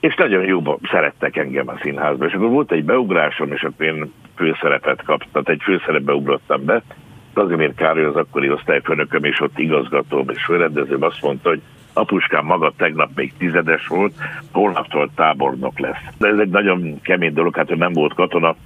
[0.00, 4.12] És nagyon jóban szerettek engem a színházba, és akkor volt egy beugrásom, és akkor én
[4.34, 6.82] főszerepet kaptam, tehát egy főszerepbe ugrottam be,
[7.38, 11.60] Kazimír Károly az akkori osztályfőnököm, és ott igazgatóm és főrendezőm azt mondta, hogy
[11.92, 14.14] apuskám maga tegnap még tizedes volt,
[14.52, 16.02] holnaptól tábornok lesz.
[16.18, 18.56] De ez egy nagyon kemény dolog, hát ő nem volt katona,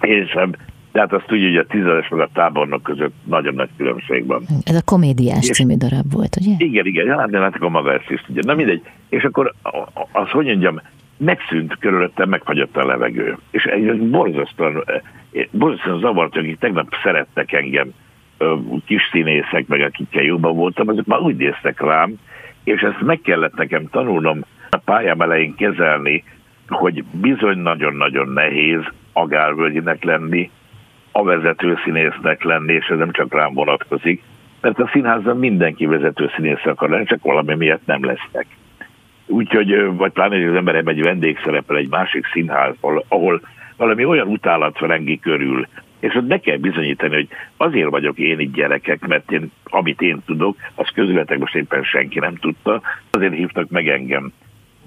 [0.00, 0.50] én sem,
[0.92, 4.42] de hát azt tudja, hogy a tizedes meg a tábornok között nagyon nagy különbség van.
[4.64, 6.52] Ez a komédiás és című darab volt, ugye?
[6.58, 8.42] Igen, igen, ja, de hát a maga ezt is tudja.
[8.46, 8.82] Na mindegy.
[9.08, 9.54] És akkor
[10.12, 10.80] az, hogy mondjam,
[11.16, 13.36] megszűnt körülöttem, megfagyott a levegő.
[13.50, 17.92] És egy borzasztóan, eh, borzasztóan zavart, akik tegnap szerettek engem,
[18.86, 22.14] kis színészek, meg akikkel jobban voltam, azok már úgy néztek rám,
[22.64, 26.24] és ezt meg kellett nekem tanulnom a pályám elején kezelni,
[26.68, 28.82] hogy bizony nagyon-nagyon nehéz
[29.12, 30.50] agárvölgyinek lenni,
[31.12, 34.22] a vezető színésznek lenni, és ez nem csak rám vonatkozik,
[34.60, 38.46] mert a színházban mindenki vezető színész akar lenni, csak valami miatt nem lesznek.
[39.26, 43.40] Úgyhogy, vagy pláne, hogy az ember egy vendégszerepel egy másik színházból, ahol
[43.76, 45.66] valami olyan utálat felengi körül,
[46.00, 50.22] és ott be kell bizonyítani, hogy azért vagyok én itt gyerekek, mert én, amit én
[50.26, 54.32] tudok, az közületek most éppen senki nem tudta, azért hívtak meg engem.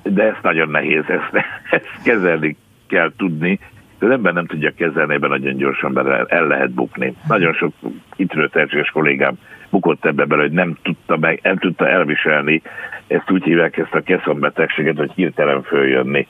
[0.04, 2.58] De ez nagyon nehéz, ezt, ezt kezelni
[2.88, 3.60] kell tudni,
[4.00, 7.14] az ember nem tudja kezelni, ebben nagyon gyorsan bele el lehet bukni.
[7.28, 7.74] Nagyon sok
[8.16, 9.34] kitűnő tehetséges kollégám
[9.70, 12.62] bukott ebbe bele, hogy nem tudta, meg, nem tudta elviselni,
[13.08, 16.28] ezt úgy hívják ezt a keszonbetegséget, hogy hirtelen följönni,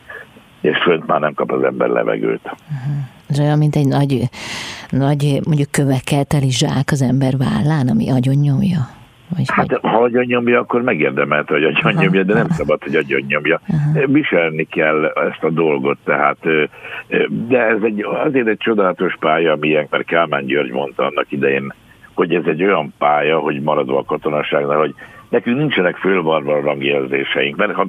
[0.64, 2.42] és fönt már nem kap az ember levegőt.
[2.44, 3.04] Uh-huh.
[3.30, 4.30] Ez olyan, mint egy nagy,
[4.90, 8.80] nagy mondjuk kövekkel teli zsák az ember vállán, ami agyon nyomja.
[9.36, 9.80] Vagy hát hogy...
[9.82, 13.62] ha agyon nyomja, akkor megérdemelt, hogy agyon nyomja, de nem szabad, hogy agyon nyomja.
[13.68, 14.08] Aha.
[14.08, 16.38] Viselni kell ezt a dolgot, tehát
[17.48, 21.74] de ez egy, azért egy csodálatos pálya, amilyen, mert Kálmán György mondta annak idején,
[22.14, 24.96] hogy ez egy olyan pálya, hogy maradva a katonaságnál, hogy
[25.30, 27.88] nekünk nincsenek fölvarva rangjelzéseink, mert ha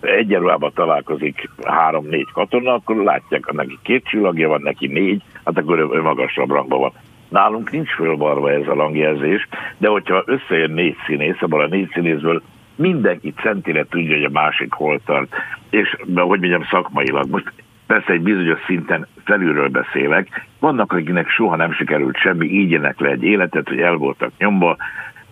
[0.00, 5.78] egyenruhában találkozik három-négy katona, akkor látják, hogy neki két csillagja van, neki négy, hát akkor
[5.78, 6.92] ő magasabb rangban van.
[7.28, 9.48] Nálunk nincs fölvarva ez a rangjelzés,
[9.78, 12.42] de hogyha összejön négy színész, abban a négy színészből
[12.76, 15.34] mindenki centire tudja, hogy a másik hol tart.
[15.70, 17.52] És, hogy mondjam, szakmailag most
[17.86, 23.22] persze egy bizonyos szinten felülről beszélek, vannak, akiknek soha nem sikerült semmi, így le egy
[23.22, 24.76] életet, hogy el voltak nyomva,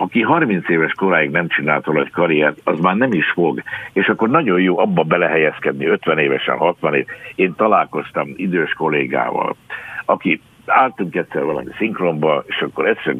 [0.01, 3.62] aki 30 éves koráig nem csinált egy karriert, az már nem is fog.
[3.92, 7.07] És akkor nagyon jó abba belehelyezkedni 50 évesen, 60 év.
[7.34, 9.57] Én találkoztam idős kollégával,
[10.05, 13.14] aki álltunk egyszer valami szinkronba, és akkor egyszer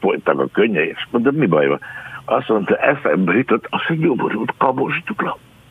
[0.00, 1.80] folytak a könnye, és mondom, mi baj van?
[2.24, 5.02] Azt mondta, eszembe jutott, azt mondja, jó, Kabos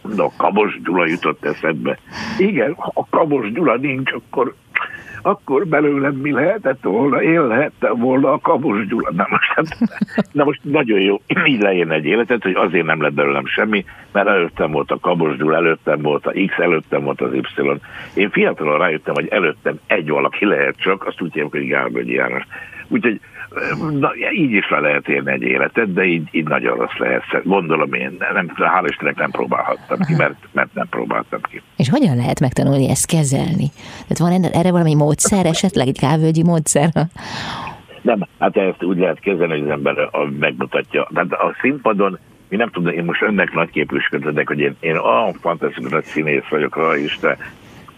[0.04, 0.16] Gyula.
[0.16, 1.98] Na, Kabos Gyula jutott eszembe.
[2.38, 4.54] Igen, ha a Kabos Gyula nincs, akkor
[5.26, 9.10] akkor belőlem mi lehetett volna, én lehettem volna a Kabos Gyula.
[9.12, 9.78] Na most, hát,
[10.32, 14.28] na most nagyon jó, így lejön egy életet, hogy azért nem lett belőlem semmi, mert
[14.28, 17.44] előttem volt a Kabos Gyula, előttem volt a X, előttem volt az Y.
[18.14, 22.44] Én fiatalon rájöttem, hogy előttem egy valaki lehet csak, azt úgy hívjuk, hogy Gárbölgyi János.
[22.88, 23.20] Úgyhogy
[24.00, 27.24] na, így is le lehet élni egy életet, de így, így nagyon rossz lehet.
[27.44, 31.62] Gondolom én, nem, hál' Istennek nem próbálhattam ki, mert, mert nem próbáltam ki.
[31.78, 33.68] És hogyan lehet megtanulni ezt kezelni?
[34.08, 36.90] Tehát van erre valami módszer, esetleg egy kávölgyi módszer?
[38.02, 41.08] Nem, hát ezt úgy lehet kezelni, hogy az ember megmutatja.
[41.14, 45.34] Tehát a színpadon mi nem tudom, én most önnek nagy képviselődök, hogy én, én olyan
[45.34, 47.38] fantasztikus nagy színész vagyok, rá is, de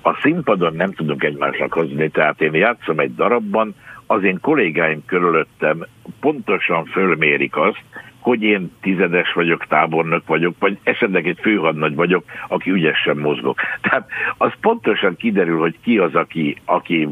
[0.01, 3.75] a színpadon nem tudunk egymásnak hozni, tehát én játszom egy darabban,
[4.07, 5.85] az én kollégáim körülöttem
[6.19, 7.83] pontosan fölmérik azt,
[8.19, 13.59] hogy én tizedes vagyok, tábornok vagyok, vagy esetleg egy főhadnagy vagyok, aki ügyesen mozgok.
[13.81, 17.07] Tehát az pontosan kiderül, hogy ki az, aki, aki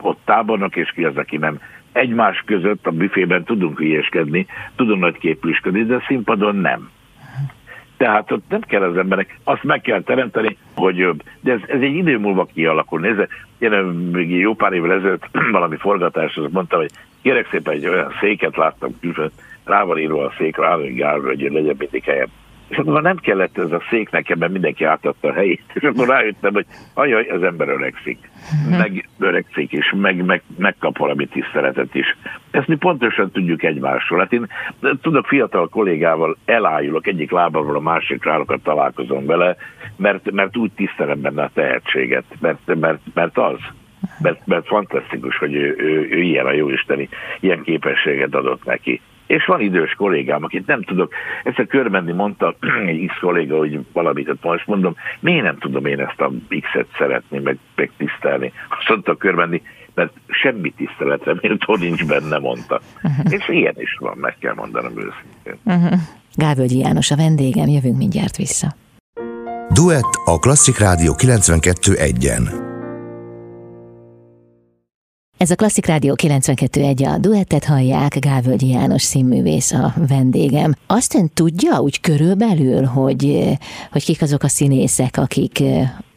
[0.00, 1.60] ott tábornok, és ki az, aki nem.
[1.92, 6.90] Egymás között a büfében tudunk hülyeskedni, tudunk képűsködni, de színpadon nem.
[7.96, 11.94] Tehát ott nem kell az emberek, azt meg kell teremteni, hogy de ez, ez egy
[11.94, 13.00] idő múlva kialakul.
[13.00, 13.28] Nézze,
[13.58, 13.70] én
[14.12, 16.90] még jó pár évvel ezelőtt valami forgatáshoz mondtam, hogy
[17.22, 19.30] kérek szépen egy olyan széket láttam külföld,
[19.64, 22.28] rá van írva a szék, rá hogy gál, hogy legyen mindig helyem.
[22.74, 26.08] És akkor nem kellett ez a szék nekem, mert mindenki átadta a helyét, és akkor
[26.08, 28.30] rájöttem, hogy ajaj, az ember öregszik,
[28.70, 32.16] meg öregszik is, meg, meg, megkap valami tiszteletet is.
[32.50, 34.18] Ezt mi pontosan tudjuk egymásról.
[34.18, 34.46] Hát én
[35.02, 39.56] tudok fiatal kollégával elájulok, egyik lábamról a másik rálokat találkozom vele,
[39.96, 43.58] mert, mert úgy tisztelem benne a tehetséget, mert, mert, mert az.
[44.18, 47.08] Mert, mert fantasztikus, hogy ő, ő, ő ilyen a jóisteni,
[47.40, 49.00] ilyen képességet adott neki.
[49.26, 51.12] És van idős kollégám, akit nem tudok,
[51.44, 52.56] ezt a körbenni mondta
[52.86, 57.38] egy X kolléga, hogy valamit, most mondom, miért nem tudom én ezt a X-et szeretni,
[57.38, 58.52] meg, meg tisztelni.
[58.78, 59.62] Azt mondta a körbenni,
[59.94, 62.80] mert semmi tiszteletre méltó nincs benne, mondta.
[63.02, 63.32] Uh-huh.
[63.32, 65.58] És ilyen is van, meg kell mondanom őszintén.
[65.64, 65.98] Uh-huh.
[66.34, 68.74] Gávölgyi János a vendégem, jövünk mindjárt vissza.
[69.74, 72.73] Duett a Klasszik Rádió 92.1-en.
[75.44, 80.74] Ez a Klasszik Rádió 92.1 a duettet hallják, Gávölgyi János színművész a vendégem.
[80.86, 83.48] Azt ön tudja úgy körülbelül, hogy,
[83.92, 85.62] hogy kik azok a színészek, akik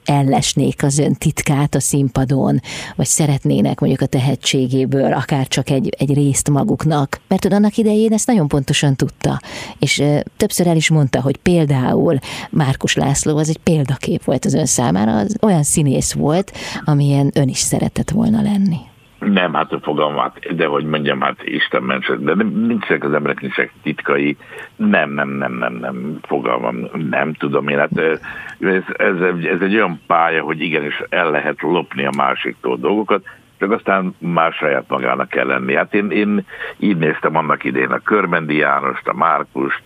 [0.06, 2.62] ellesnék az ön titkát a színpadon,
[2.96, 7.22] vagy szeretnének mondjuk a tehetségéből akár csak egy, egy részt maguknak.
[7.28, 9.42] Mert ön annak idején ezt nagyon pontosan tudta,
[9.80, 12.20] és e, többször el is mondta, hogy például
[12.50, 16.52] Márkus László az egy példakép volt az ön számára, az olyan színész volt,
[16.86, 18.78] amilyen ön is szeretett volna lenni.
[19.20, 23.72] Nem, hát a fogalmat, de hogy mondjam, hát Isten ments, de nincsenek az emberek, nincsenek
[23.84, 24.38] titkai,
[24.76, 30.02] nem, nem, nem, nem, nem, fogalmam, nem tudom én, hát ez, ez, ez egy olyan
[30.08, 33.26] pálya, hogy igenis el lehet lopni a másiktól dolgokat,
[33.60, 35.76] csak aztán más saját magának kell lenni.
[35.76, 36.46] Hát én, én
[36.78, 39.82] így néztem annak idén a Körmendi Jánost, a Márkust,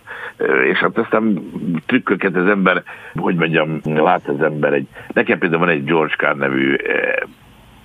[0.70, 1.50] és hát aztán
[1.86, 2.82] trükköket az ember,
[3.14, 6.76] hogy mondjam, lát az ember egy, nekem például van egy George Carr nevű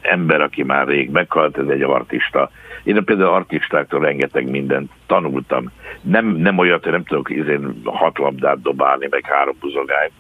[0.07, 2.49] ember, aki már rég meghalt, ez egy artista.
[2.83, 5.71] Én például artistáktól rengeteg mindent tanultam.
[6.01, 10.11] Nem, nem olyat, hogy nem tudok izén hat labdát dobálni, meg három buzogányt,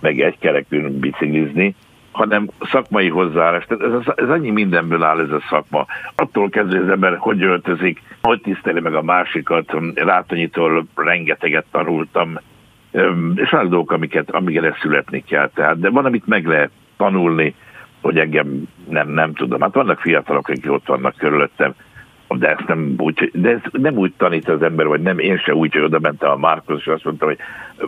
[0.00, 1.74] meg egy kerekűn biciklizni,
[2.12, 3.64] hanem szakmai hozzáállás.
[3.68, 5.86] Ez, ez, ez annyi mindenből áll ez a szakma.
[6.14, 12.38] Attól kezdve az ember hogy öltözik, hogy tiszteli meg a másikat, Rátonyitól rengeteget tanultam,
[13.34, 15.50] és van dolgok, amiket, amiket születni kell.
[15.54, 17.54] Tehát, de van, amit meg lehet tanulni,
[18.06, 19.60] hogy engem nem, nem tudom.
[19.60, 21.74] Hát vannak fiatalok, akik ott vannak körülöttem,
[22.28, 25.54] de ezt nem úgy, de ez nem úgy tanít az ember, vagy nem, én se
[25.54, 27.38] úgy, hogy oda mentem a Márkusz, és azt mondtam, hogy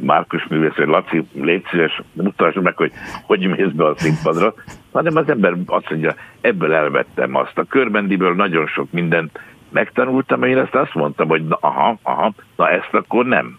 [0.00, 2.92] Márkus művész, hogy Laci, légy szíves, mutassd meg, hogy
[3.22, 4.54] hogy mész be a színpadra,
[4.92, 7.58] hanem az ember azt mondja, ebből elvettem azt.
[7.58, 9.40] A körbendiből nagyon sok mindent
[9.70, 13.58] megtanultam, én ezt azt mondtam, hogy na, aha, aha, na ezt akkor nem.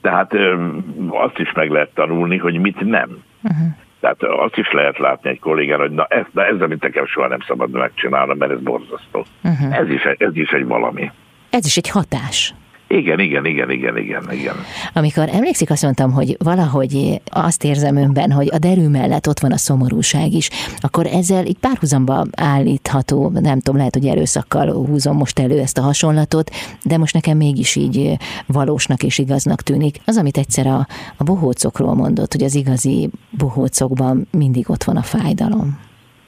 [0.00, 0.66] Tehát ö,
[1.08, 3.08] azt is meg lehet tanulni, hogy mit nem.
[3.42, 3.85] Uh-huh.
[4.06, 7.28] Tehát azt is lehet látni egy kollégán, hogy na ez, na ez amit nekem soha
[7.28, 9.24] nem szabad megcsinálnom, mert ez borzasztó.
[9.44, 9.78] Uh-huh.
[9.78, 11.10] Ez, is, ez is egy valami.
[11.50, 12.54] Ez is egy hatás.
[12.88, 14.54] Igen, igen, igen, igen, igen, igen.
[14.92, 19.52] Amikor emlékszik, azt mondtam, hogy valahogy azt érzem önben, hogy a derű mellett ott van
[19.52, 25.38] a szomorúság is, akkor ezzel így párhuzamba állítható, nem tudom, lehet, hogy erőszakkal húzom most
[25.38, 26.50] elő ezt a hasonlatot,
[26.84, 28.16] de most nekem mégis így
[28.46, 30.00] valósnak és igaznak tűnik.
[30.04, 35.02] Az, amit egyszer a, a bohócokról mondott, hogy az igazi bohócokban mindig ott van a
[35.02, 35.85] fájdalom.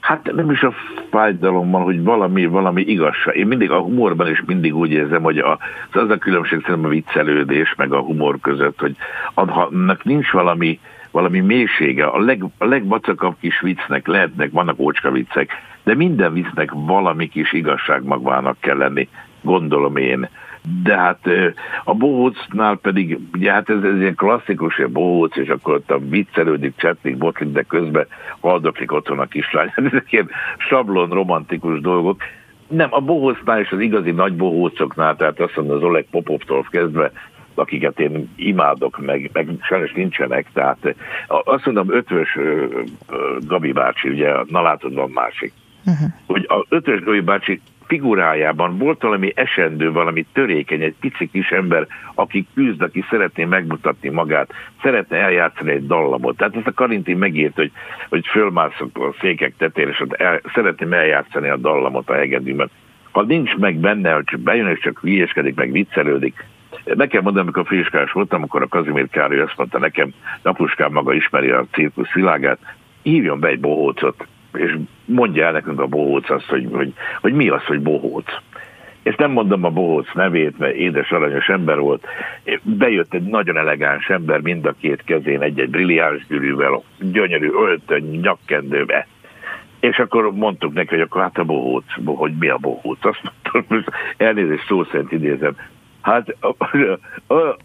[0.08, 0.72] Hát nem is a
[1.10, 3.36] fájdalommal, hogy valami, valami igazság.
[3.36, 5.58] Én mindig a humorban is mindig úgy érzem, hogy a,
[5.92, 8.96] az a különbség szerintem a viccelődés meg a humor között, hogy
[9.34, 10.80] annak nincs valami,
[11.10, 12.04] valami mélysége.
[12.04, 15.50] A, leg, a legvacakabb kis viccnek lehetnek, vannak ócska viccek,
[15.84, 19.08] de minden viccnek valami kis igazság magvának kell lenni,
[19.42, 20.28] gondolom én
[20.82, 21.20] de hát
[21.84, 25.98] a bohócnál pedig, ugye hát ez, ez ilyen klasszikus, a bohóc, és akkor ott a
[25.98, 28.06] viccelődik, csetlik, botlik, de közben
[28.40, 29.72] haldoklik otthon a kislány.
[29.90, 32.22] Ezek ilyen sablon, romantikus dolgok.
[32.68, 37.12] Nem, a bohócnál és az igazi nagy bohócoknál, tehát azt mondom az Oleg Popovtól kezdve,
[37.54, 40.94] akiket én imádok, meg, meg sajnos nincsenek, tehát
[41.26, 42.38] azt mondom, ötvös
[43.40, 45.52] Gabi bácsi, ugye, na látod, van másik.
[45.84, 46.08] Uh-huh.
[46.26, 51.86] Hogy a ötös Gabi bácsi figurájában volt valami esendő, valami törékeny, egy pici kis ember,
[52.14, 56.36] aki küzd, aki szeretné megmutatni magát, szeretne eljátszani egy dallamot.
[56.36, 57.72] Tehát ezt a Karinti megírt, hogy,
[58.08, 62.70] hogy fölmászok a székek tetére, és el, szeretném eljátszani a dallamot a hegedűben.
[63.10, 66.44] Ha nincs meg benne, hogy csak bejön, és csak hülyeskedik, meg viccelődik,
[66.84, 70.10] Nekem mondom, amikor főiskás voltam, akkor a Kazimír Károly azt mondta nekem,
[70.42, 72.58] Napuskám maga ismeri a cirkusz világát,
[73.02, 77.48] hívjon be egy bohócot, és mondja el nekünk a bohóc azt, hogy, hogy, hogy mi
[77.48, 78.26] az, hogy bohóc.
[79.02, 82.06] És nem mondom a bohóc nevét, mert édes aranyos ember volt.
[82.62, 89.06] Bejött egy nagyon elegáns ember, mind a két kezén egy-egy brilliáns gyűrűvel, gyönyörű öltöny, nyakkendőbe.
[89.80, 93.04] És akkor mondtuk neki, hogy akkor hát a bohóc, hogy mi a bohóc.
[93.04, 93.84] Azt mondtam,
[94.16, 95.56] elnézést szó szerint idézem.
[96.00, 96.36] Hát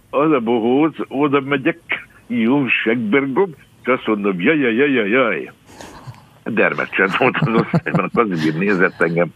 [0.10, 1.80] az a bohóc, oda megyek,
[2.28, 5.52] jó segbergom, és azt mondom, jaj, jaj, jaj, jaj,
[6.44, 6.54] jaj.
[6.54, 9.28] Dermet csend volt az osztályban, a Kazimír nézett engem,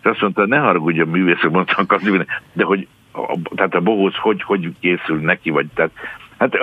[0.00, 4.16] és azt mondta, ne haragudjon művész, mondta a Kazimír, de hogy a, tehát a bohóc
[4.16, 5.90] hogy, hogy készül neki, vagy tehát,
[6.38, 6.58] hát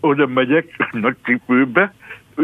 [0.00, 1.94] oda megyek nagy cipőbe,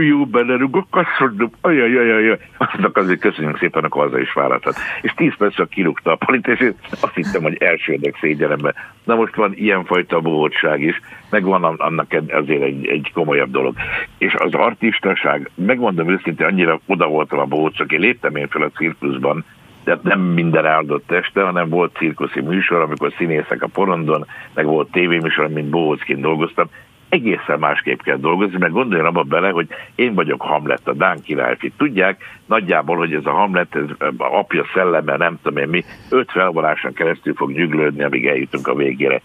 [0.03, 0.87] jó belerugok,
[1.19, 4.75] mondom, ajajajajaj, aznak azért köszönjük szépen, akkor haza is várathat.
[5.03, 8.75] És tíz percre kirúgta a palit, és azt hittem, hogy elsődök szégyelembe.
[9.05, 13.75] Na most van ilyenfajta bohótság is, meg van annak azért egy, egy komolyabb dolog.
[14.19, 18.71] És az artistaság, megmondom őszintén, annyira oda voltam a bohócok, én léptem én fel a
[18.71, 19.45] cirkuszban,
[19.87, 24.91] tehát nem minden áldott este, hanem volt cirkuszi műsor, amikor színészek a porondon, meg volt
[24.91, 26.67] tévéműsor, mint bohócként dolgoztam,
[27.09, 31.73] egészen másképp kell dolgozni, mert gondoljon abba bele, hogy én vagyok Hamlet, a Dán királyfi.
[31.77, 36.93] Tudják nagyjából, hogy ez a Hamlet, ez apja szelleme, nem tudom én mi, öt felvonáson
[36.93, 39.21] keresztül fog nyüglődni, amíg eljutunk a végére.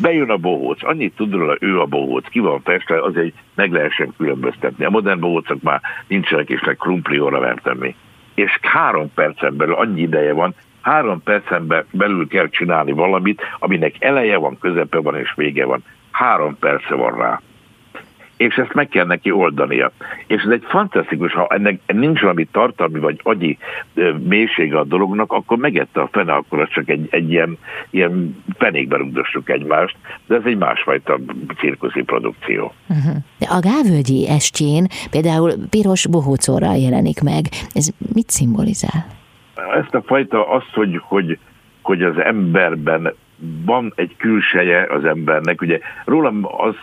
[0.00, 3.72] Bejön a bohóc, annyit tud róla, ő a bohóc, ki van festve, az egy meg
[3.72, 4.84] lehessen különböztetni.
[4.84, 7.94] A modern bohócok már nincsenek is, meg krumplióra vertem mi.
[8.34, 14.36] És három percen belül annyi ideje van, három percen belül kell csinálni valamit, aminek eleje
[14.36, 15.82] van, közepe van és vége van
[16.18, 17.40] három perce van rá.
[18.36, 19.92] És ezt meg kell neki oldania.
[20.26, 23.58] És ez egy fantasztikus, ha ennek nincs valami tartalmi vagy agyi
[24.18, 27.58] mélysége a dolognak, akkor megette a fene, akkor az csak egy, egy ilyen,
[27.90, 29.96] ilyen fenékbe rugdossuk egymást,
[30.26, 31.18] de ez egy másfajta
[31.58, 32.74] cirkuszi produkció.
[32.88, 33.16] Uh-huh.
[33.38, 37.44] De a Gávölgyi estjén például piros bohócorral jelenik meg.
[37.72, 39.06] Ez mit szimbolizál?
[39.80, 41.38] Ezt a fajta azt, hogy, hogy,
[41.82, 43.14] hogy az emberben
[43.64, 45.60] van egy külseje az embernek.
[45.60, 46.74] Ugye rólam az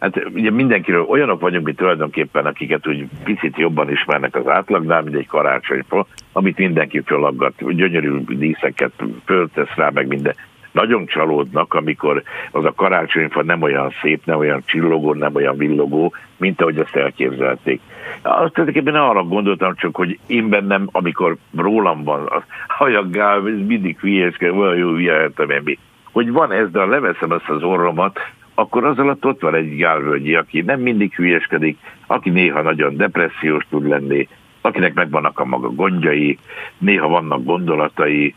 [0.00, 5.16] Hát ugye mindenkiről olyanok vagyunk, mi tulajdonképpen, akiket úgy picit jobban ismernek az átlagnál, mint
[5.16, 8.92] egy karácsonyfa, amit mindenki fölaggat, gyönyörű díszeket
[9.24, 10.34] föltesz rá, meg minden.
[10.72, 16.12] Nagyon csalódnak, amikor az a karácsonyfa nem olyan szép, nem olyan csillogó, nem olyan villogó,
[16.36, 17.80] mint ahogy azt elképzelték.
[18.22, 23.98] Azt tulajdonképpen arra gondoltam csak, hogy én bennem, amikor rólam van, az hajaggál, ez mindig
[24.00, 25.30] hülyeskedő, olyan jó hülye,
[25.64, 25.78] mi.
[26.12, 28.18] Hogy van ez, de ha leveszem ezt az orromat,
[28.54, 33.64] akkor az alatt ott van egy gálvölgyi, aki nem mindig hülyeskedik, aki néha nagyon depressziós
[33.70, 34.28] tud lenni,
[34.60, 36.38] akinek megvannak a maga gondjai,
[36.78, 38.34] néha vannak gondolatai,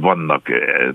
[0.00, 0.48] vannak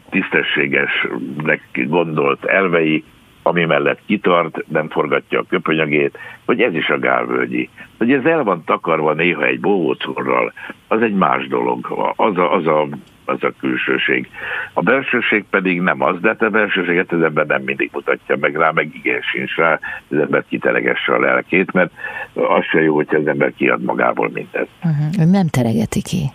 [0.10, 3.04] tisztességesnek gondolt elvei,
[3.44, 7.70] ami mellett kitart, nem forgatja a köpönyegét, hogy ez is a gálvölgyi.
[7.98, 10.54] Hogy ez el van takarva néha egy bóvócorral,
[10.88, 12.88] az egy más dolog, az a, az a
[13.26, 14.30] az a külsőség.
[14.74, 18.56] A belsőség pedig nem az, de hát a belsőséget az ember nem mindig mutatja meg
[18.56, 19.80] rá, meg igen sincs rá,
[20.10, 21.92] az ember kiteregesse a lelkét, mert
[22.34, 24.70] az se jó, hogyha az ember kiad magából mindezt.
[24.84, 25.32] Uh-huh.
[25.32, 26.32] Nem teregeti ki,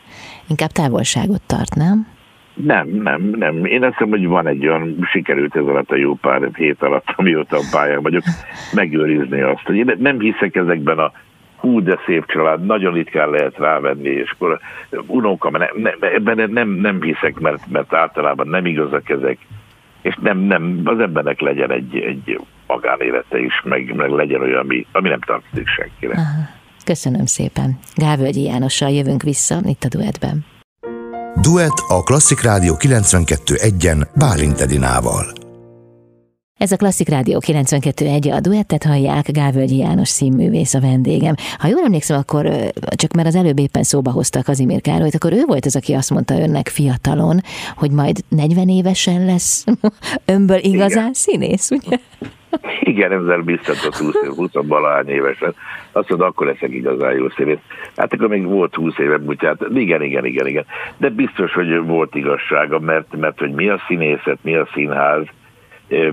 [0.48, 2.15] inkább távolságot tart, nem?
[2.56, 3.64] Nem, nem, nem.
[3.64, 7.12] Én azt hiszem, hogy van egy olyan, sikerült ez alatt a jó pár hét alatt,
[7.16, 8.22] amióta a pályán vagyok,
[8.74, 11.12] megőrizni azt, hogy én nem hiszek ezekben a
[11.56, 14.60] hú, de szép család, nagyon ritkán lehet rávenni, és akkor
[15.06, 19.38] unóka, ne, ebben nem, nem hiszek, mert, mert általában nem igazak ezek,
[20.02, 24.86] és nem, nem, az embernek legyen egy, egy magánélete is, meg, meg legyen olyan, ami,
[24.92, 26.20] ami nem tartozik senkire.
[26.84, 27.78] Köszönöm szépen.
[27.94, 30.44] Gávölgyi Jánossal jövünk vissza itt a duettben.
[31.40, 35.32] Duett a Klasszik Rádió 92.1-en Bálint Edinával.
[36.58, 41.34] Ez a Klasszik Rádió 92.1, a duettet hallják, Gávölgyi János színművész a vendégem.
[41.58, 45.44] Ha jól emlékszem, akkor csak mert az előbb éppen szóba hozta Kazimír Károlyt, akkor ő
[45.46, 47.40] volt az, aki azt mondta önnek fiatalon,
[47.76, 49.64] hogy majd 40 évesen lesz
[50.24, 51.14] önből igazán Igen.
[51.14, 51.98] színész, ugye?
[52.80, 55.54] Igen, ezzel biztatott 20, 20 valahány évesen.
[55.92, 57.58] Azt mondta, akkor leszek igazán jó színész.
[57.96, 59.64] Hát akkor még volt 20 éve butyát.
[59.74, 60.64] Igen, igen, igen, igen.
[60.96, 65.24] De biztos, hogy volt igazsága, mert, mert hogy mi a színészet, mi a színház,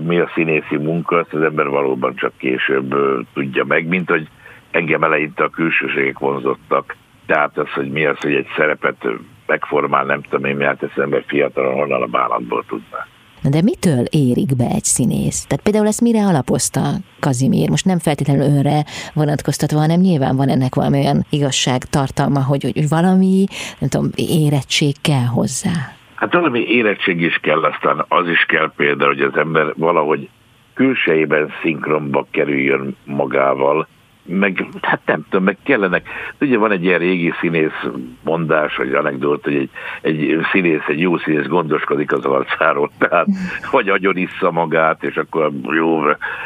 [0.00, 2.94] mi a színészi munka, azt az ember valóban csak később
[3.32, 4.28] tudja meg, mint hogy
[4.70, 6.96] engem eleinte a külsőségek vonzottak.
[7.26, 9.06] Tehát az, hogy mi az, hogy egy szerepet
[9.46, 13.06] megformál, nem tudom én, mert ezt ember fiatalon honnan a bánatból tudná.
[13.50, 15.44] De mitől érik be egy színész?
[15.44, 16.80] Tehát például ezt mire alapozta
[17.20, 17.70] Kazimír?
[17.70, 18.84] Most nem feltétlenül önre
[19.14, 23.44] vonatkoztatva, hanem nyilván van ennek valami olyan igazság tartalma, hogy, hogy valami,
[23.78, 25.72] nem tudom, érettség kell hozzá.
[26.14, 30.28] Hát valami érettség is kell, aztán az is kell például, hogy az ember valahogy
[30.74, 33.86] külsejében szinkronba kerüljön magával,
[34.26, 36.08] meg, hát nem tudom, meg kellenek.
[36.40, 37.86] Ugye van egy ilyen régi színész
[38.22, 39.70] mondás, vagy anekdót, hogy egy,
[40.00, 43.26] egy színész, egy jó színész gondoskodik az arcáról, tehát
[43.70, 46.02] vagy agyon issza magát, és akkor jó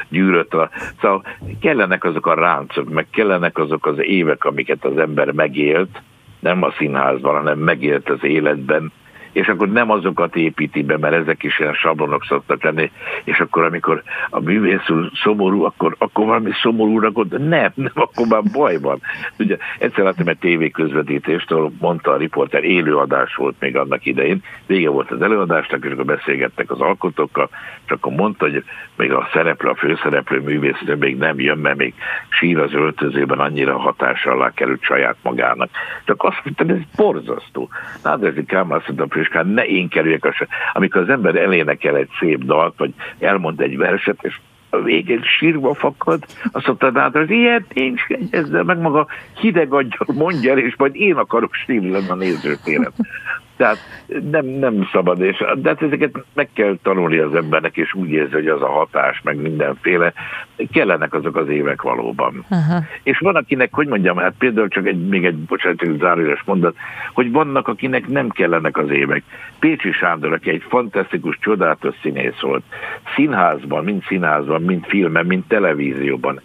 [0.08, 0.54] gyűrött.
[0.54, 0.70] A...
[1.00, 1.24] Szóval
[1.60, 6.02] kellenek azok a ráncok, meg kellenek azok az évek, amiket az ember megélt,
[6.40, 8.92] nem a színházban, hanem megélt az életben,
[9.38, 12.90] és akkor nem azokat építi be, mert ezek is ilyen sablonok szoktak lenni,
[13.24, 14.88] és akkor amikor a művész
[15.22, 19.00] szomorú, akkor, akkor valami szomorúra gondol, nem, nem, akkor már baj van.
[19.38, 24.88] Ugye egyszer láttam egy tévéközvetítést, ahol mondta a riporter, élőadás volt még annak idején, vége
[24.88, 27.48] volt az előadásnak, és akkor beszélgettek az alkotókkal,
[27.84, 28.64] és akkor mondta, hogy
[28.96, 31.94] még a szereplő, a főszereplő művésznő még nem jön, mert még
[32.28, 35.70] sír az öltözőben annyira hatással alá került saját magának.
[36.04, 37.68] Csak azt mondtam, ez borzasztó.
[38.02, 40.32] Nádezsi Kálmán azt mondta, Friskán, ne én kerüljek a.
[40.72, 44.38] Amikor az ember elénekel egy szép dalt, vagy elmond egy verset, és
[44.70, 49.06] a végén sírva fakad, azt mondta, hát az ilyet nincs, ezzel meg maga
[49.40, 52.92] hideg aggyal mondja el, és majd én akarok sírni a nézőtéren.
[53.58, 53.78] Tehát
[54.30, 58.32] nem, nem szabad, és, de hát ezeket meg kell tanulni az embernek, és úgy érzi,
[58.32, 60.12] hogy az a hatás, meg mindenféle,
[60.72, 62.44] kellenek azok az évek valóban.
[62.50, 62.82] Aha.
[63.02, 66.76] És van, akinek, hogy mondjam, hát például csak egy, még egy, bocsánat, egy zárójeles mondat,
[67.12, 69.22] hogy vannak, akinek nem kellenek az évek.
[69.58, 72.62] Pécsi Sándor, aki egy fantasztikus, csodálatos színész volt,
[73.14, 76.40] színházban, mind színházban, mind filmen, mind televízióban,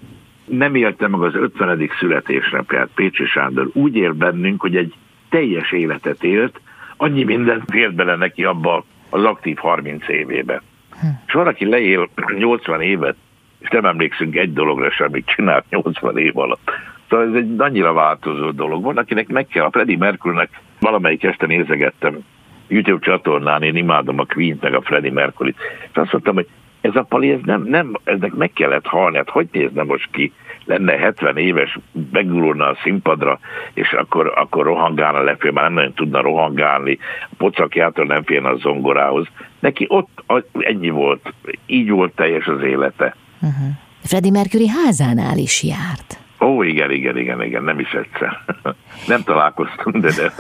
[0.45, 1.89] nem élte meg az 50.
[1.99, 3.70] születésnapját Pécsi Sándor.
[3.74, 4.93] Úgy él bennünk, hogy egy
[5.30, 6.61] teljes életet élt,
[6.98, 10.62] annyi mindent fért bele neki abba az aktív 30 évébe.
[11.02, 11.08] Hm.
[11.28, 13.16] És van, aki leél 80 évet,
[13.60, 16.72] és nem emlékszünk egy dologra sem, amit csinált 80 év alatt.
[17.10, 18.84] Szóval ez egy annyira változó dolog.
[18.84, 22.20] Van, akinek meg kell, a Freddie Mercurynek valamelyik este nézegettem
[22.68, 25.58] YouTube csatornán, én imádom a Queen-t, meg a Freddie Mercury-t,
[25.91, 26.48] és azt mondtam, hogy
[26.82, 30.34] ez a pali, ez nem, nem, eznek meg kellett halni, hát hogy nézne most ki?
[30.66, 33.39] Lenne 70 éves, begululna a színpadra,
[33.74, 36.97] és akkor, akkor rohangálna lefelé, már nem nagyon tudna rohangálni,
[37.32, 39.28] a pocakjától nem félne a zongorához.
[39.59, 40.24] Neki ott
[40.59, 41.34] ennyi volt,
[41.66, 43.16] így volt teljes az élete.
[43.41, 43.68] Uh-huh.
[44.03, 46.18] Freddie Mercury házánál is járt.
[46.43, 48.39] Ó, igen, igen, igen, igen, nem is egyszer.
[49.07, 50.34] nem találkoztunk, de de.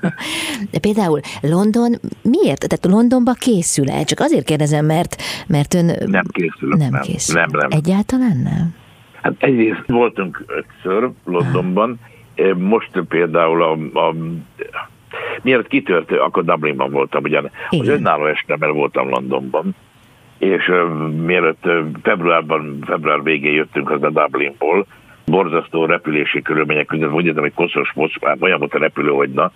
[0.72, 2.68] de például London miért?
[2.68, 4.04] Tehát Londonba készül el?
[4.04, 5.84] Csak azért kérdezem, mert, mert ön...
[6.06, 6.68] Nem készül.
[6.68, 7.34] Nem, nem készül.
[7.34, 7.68] Nem, nem.
[7.70, 8.74] Egyáltalán nem?
[9.22, 11.98] Hát egyrészt voltunk ötször Londonban,
[12.56, 14.14] most például a, a
[15.42, 17.86] mielőtt kitört, akkor Dublinban voltam, ugyan Igen.
[17.86, 19.74] az önálló estemben voltam Londonban,
[20.38, 24.86] és uh, mielőtt uh, februárban, február végén jöttünk az a Dublinból,
[25.26, 27.92] borzasztó repülési körülmények között, úgy értem, hogy koszos
[28.40, 29.52] olyan volt a repülő, hogy na.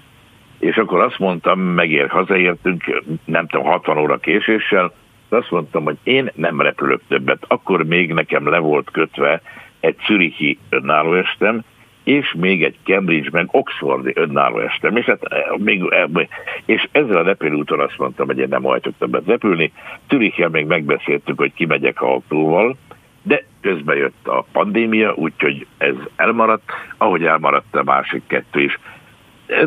[0.59, 4.93] És akkor azt mondtam, megér, hazaértünk, nem tudom, 60 óra késéssel,
[5.33, 7.45] azt mondtam, hogy én nem repülök többet.
[7.49, 9.43] Akkor még nekem le volt kötve
[9.81, 11.63] egy Zürichi önálló estem,
[12.05, 14.61] és még egy Cambridge meg Oxfordi önálló.
[14.61, 16.27] És, hát, eh, még, eh,
[16.65, 19.73] és ezzel a repülőúton azt mondtam, hogy én nem hajtok többet repülni.
[20.09, 22.77] Zürichel még megbeszéltük, hogy kimegyek autóval,
[23.23, 28.79] de közben jött a pandémia, úgyhogy ez elmaradt, ahogy elmaradt a másik kettő is.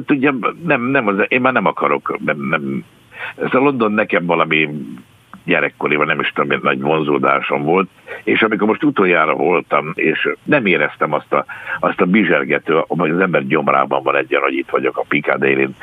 [0.06, 2.84] Tudja, nem, nem az, én már nem akarok, nem, nem,
[3.36, 4.70] ez a London nekem valami
[5.46, 7.90] gyerekkoriban nem is tudom, nagy vonzódásom volt,
[8.24, 11.46] és amikor most utoljára voltam, és nem éreztem azt a,
[11.80, 15.76] azt a bizsergető, hogy az ember gyomrában van egyen, hogy itt vagyok a Piccadilly-n.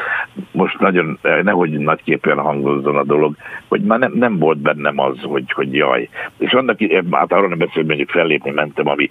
[0.51, 3.35] Most nagyon, nehogy nagyképpen hangozzon a dolog,
[3.69, 6.09] hogy már nem, nem volt bennem az, hogy, hogy jaj.
[6.39, 6.79] És annak,
[7.11, 9.11] hát arról nem beszélve, mondjuk fellépni mentem, ami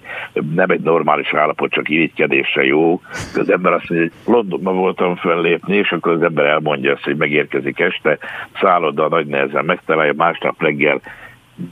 [0.54, 3.00] nem egy normális állapot, csak irigykedésre jó.
[3.34, 7.16] Az ember azt mondja, hogy Londonban voltam fellépni, és akkor az ember elmondja azt, hogy
[7.16, 8.18] megérkezik este,
[8.60, 10.12] szálloda nagy nehezen megtalálja,
[10.42, 11.00] másnap reggel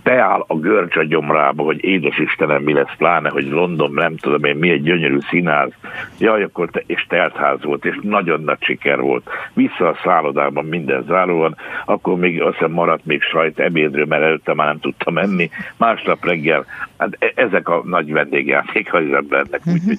[0.03, 4.45] beáll a görcs a gyomrába, hogy édes Istenem, mi lesz, pláne, hogy London, nem tudom
[4.45, 5.71] én, mi egy gyönyörű színház.
[6.18, 9.29] Jaj, akkor te, és teltház volt, és nagyon nagy siker volt.
[9.53, 14.55] Vissza a szállodában minden záróan, akkor még azt hiszem maradt még sajt ebédről, mert előtte
[14.55, 15.51] már nem tudtam menni.
[15.77, 16.64] Másnap reggel,
[16.99, 19.99] hát e- ezek a nagy vendégjáték az embernek, úgyhogy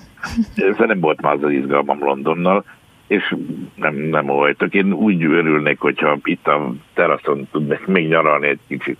[0.56, 2.64] ez nem volt már az, az izgalmam Londonnal,
[3.12, 3.36] és
[3.76, 4.74] nem, nem voltak.
[4.74, 8.98] Én úgy örülnék, hogyha itt a teraszon tudnék még nyaralni egy kicsit.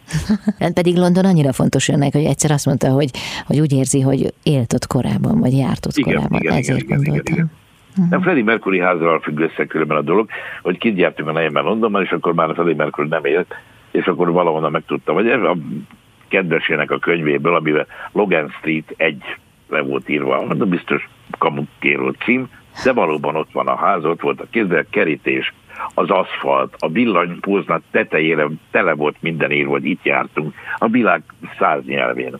[0.74, 3.10] Pedig London annyira fontos önnek, hogy egyszer azt mondta, hogy,
[3.46, 6.40] hogy úgy érzi, hogy élt ott korábban, vagy járt ott igen, korábban.
[6.40, 7.34] Igen, Ezért igen, gondoltam.
[7.34, 7.52] Igen, igen.
[7.90, 8.10] Uh-huh.
[8.10, 10.30] Nem Freddie Mercury házal függ össze különben a dolog,
[10.62, 13.56] hogy kint jártunk a nejemben Londonban, és akkor már a Freddie Mercury nem élt,
[13.92, 15.58] és akkor valahonnan megtudtam, vagy a
[16.28, 19.24] kedvesének a könyvéből, amiben Logan Street egy
[19.70, 22.50] le volt írva, de biztos kamukéró cím,
[22.84, 25.54] de valóban ott van a ház, ott volt a kézzel kerítés,
[25.94, 31.22] az aszfalt, a villanypóznak tetejére tele volt minden írva, hogy itt jártunk, a világ
[31.60, 32.36] száz nyelvén.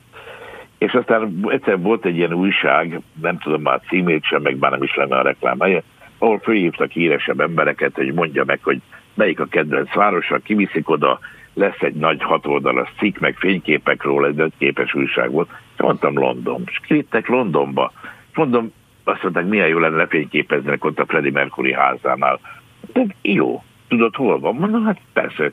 [0.78, 4.84] És aztán egyszer volt egy ilyen újság, nem tudom már címét sem, meg már nem
[4.84, 5.82] is lenne a reklámája,
[6.18, 8.82] ahol fölhívtak híresebb embereket, hogy mondja meg, hogy
[9.14, 11.20] melyik a kedvenc városa, kiviszik oda,
[11.54, 15.50] lesz egy nagy hatoldalas cikk, meg fényképek róla, egy ötképes újság volt.
[15.78, 16.64] Mondtam London.
[16.66, 17.92] És kittek Londonba.
[18.34, 18.72] Mondom,
[19.04, 22.40] azt mondták, milyen jó lenne lefényképezni ott a Freddie Mercury házánál.
[22.94, 23.64] De jó.
[23.88, 24.56] tudod, hol van?
[24.56, 25.52] Mondom, hát persze,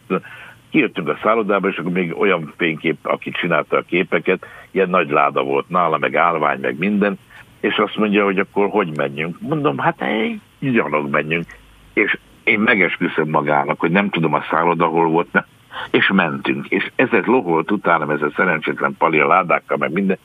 [0.71, 5.43] kijöttünk a szállodába, és akkor még olyan fénykép, aki csinálta a képeket, ilyen nagy láda
[5.43, 7.19] volt nála, meg állvány, meg minden,
[7.61, 9.41] és azt mondja, hogy akkor hogy menjünk?
[9.41, 11.45] Mondom, hát egy gyalog menjünk.
[11.93, 15.45] És én megesküszöm magának, hogy nem tudom a szálloda hol volt, ne.
[15.91, 16.67] és mentünk.
[16.69, 20.19] És ezek loholt utána, ez a szerencsétlen pali a ládákkal, meg minden,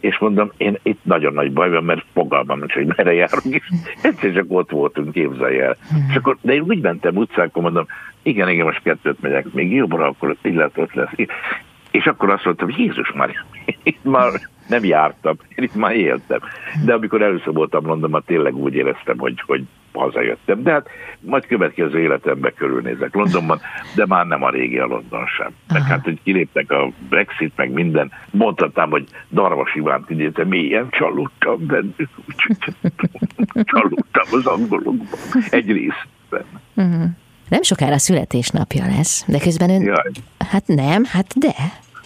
[0.00, 3.68] és mondom, én itt nagyon nagy baj van, mert fogalmam nincs, hogy merre járunk, és
[4.02, 5.76] egyszer csak ott voltunk, képzelj el.
[6.08, 7.86] És akkor, de én úgy mentem utcákon, mondom,
[8.22, 11.12] igen, igen, most kettőt megyek, még jobbra, akkor illet ott lesz.
[11.90, 13.30] És akkor azt mondtam, Jézus már,
[13.82, 14.30] itt már
[14.68, 16.38] nem jártam, én itt már éltem.
[16.84, 20.62] De amikor először voltam Londonban, tényleg úgy éreztem, hogy, hogy hazajöttem.
[20.62, 20.88] De hát
[21.20, 23.60] majd következő életembe körülnézek Londonban,
[23.94, 25.50] de már nem a régi a London sem.
[25.72, 31.66] Meg hát, hogy kiléptek a Brexit, meg minden, mondhatnám, hogy Darvas Ivánt idézem, mélyen csalódtam
[31.66, 32.08] bennük,
[33.64, 35.06] csalódtam az angolokban,
[35.50, 36.44] egy részben.
[36.74, 37.04] Uh-huh.
[37.48, 39.82] Nem sokára születésnapja lesz, de közben ön...
[39.82, 40.10] Jaj.
[40.50, 41.54] Hát nem, hát de.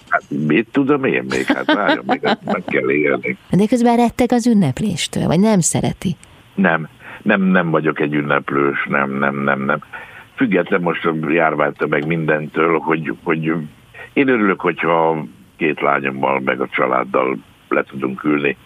[0.08, 1.44] Hát mit tudom én még?
[1.44, 3.36] Hát várjon, még meg kell élni.
[3.50, 6.16] De közben retteg az ünnepléstől, vagy nem szereti?
[6.54, 6.88] Nem,
[7.24, 9.78] nem, nem vagyok egy ünneplős, nem, nem, nem, nem.
[10.34, 13.52] Független most a járványtól meg mindentől, hogy, hogy
[14.12, 15.24] én örülök, hogyha
[15.56, 17.36] két lányommal meg a családdal
[17.68, 18.56] le tudunk ülni,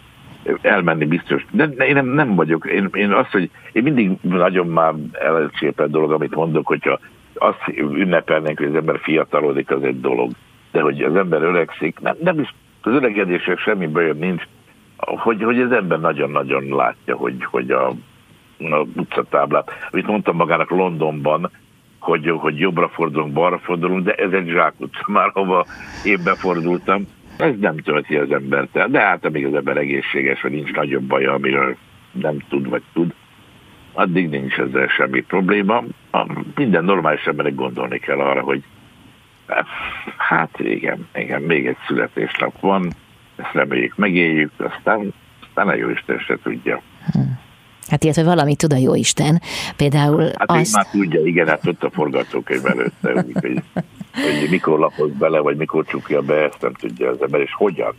[0.61, 1.45] elmenni biztos.
[1.51, 2.65] De én nem, nem vagyok.
[2.65, 6.99] Én, én azt, hogy én mindig nagyon már elcsépelt dolog, amit mondok, hogyha
[7.33, 10.31] azt ünnepelnénk, hogy az ember fiatalodik, az egy dolog.
[10.71, 14.43] De hogy az ember öregszik, nem, nem is az öregedések semmi bajom nincs,
[14.97, 17.93] hogy, hogy az ember nagyon-nagyon látja, hogy, hogy a
[18.95, 21.51] utcatáblát, amit mondtam magának Londonban,
[21.99, 25.65] hogy, hogy jobbra fordulunk, balra fordulunk, de ez egy zsákutca már, hova
[26.03, 27.07] én befordultam.
[27.37, 31.33] Ez nem tölti az embert de hát amíg az ember egészséges, vagy nincs nagyobb baja,
[31.33, 31.75] amiről
[32.11, 33.13] nem tud, vagy tud,
[33.93, 35.83] addig nincs ezzel semmi probléma.
[36.11, 38.63] A, minden normális embernek gondolni kell arra, hogy
[40.17, 42.91] hát igen, igen, még egy születésnap van,
[43.35, 45.13] ezt reméljük megéljük, aztán,
[45.47, 46.81] aztán a jó Isten se tudja.
[47.87, 49.41] Hát illetve valamit tud a jó Isten.
[49.75, 50.75] Például hát azt...
[50.75, 53.63] már tudja, igen, hát ott a forgatókönyv előtte, hogy,
[54.11, 57.95] hogy mikor lapoz bele, vagy mikor csukja be, ezt nem tudja az ember, és hogyan.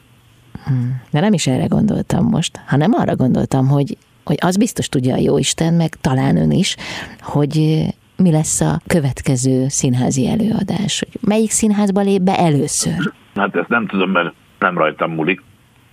[0.64, 1.02] Hmm.
[1.10, 5.18] De nem is erre gondoltam most, hanem arra gondoltam, hogy, hogy az biztos tudja a
[5.18, 6.76] jó Isten, meg talán ön is,
[7.20, 7.84] hogy
[8.16, 13.12] mi lesz a következő színházi előadás, hogy melyik színházba lép be először.
[13.34, 15.42] Hát ezt nem tudom, mert nem rajtam múlik.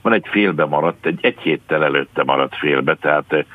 [0.01, 3.45] Van egy félbe maradt, egy, egy héttel előtte maradt félbe, tehát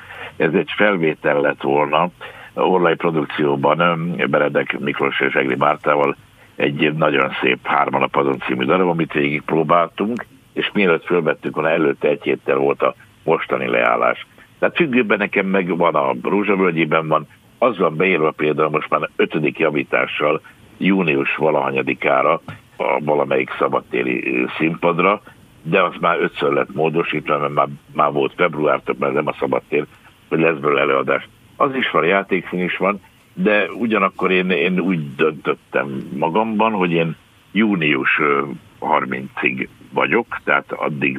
[0.42, 2.10] ez egy felvétel lett volna
[2.54, 6.16] Orlai produkcióban Beredek Miklós és Egri Mártával
[6.56, 12.22] egy nagyon szép Hármanapadon című darab, amit végig próbáltunk, és mielőtt fölvettük volna, előtte egy
[12.22, 14.26] héttel volt a mostani leállás.
[14.58, 17.26] Tehát függőben nekem meg van a Rózsavölgyében van,
[17.58, 20.40] az van beírva például most már ötödik javítással
[20.78, 22.40] június valahanyadikára
[22.76, 25.22] a valamelyik szabadtéri színpadra,
[25.62, 29.86] de az már ötször lett módosítva, mert már, már volt februártól, mert nem a szabadtér,
[30.32, 31.28] hogy lesz belőle előadás.
[31.56, 33.00] Az is van, játékszín is van,
[33.34, 37.16] de ugyanakkor én, én úgy döntöttem magamban, hogy én
[37.52, 38.20] június
[38.80, 41.18] 30-ig vagyok, tehát addig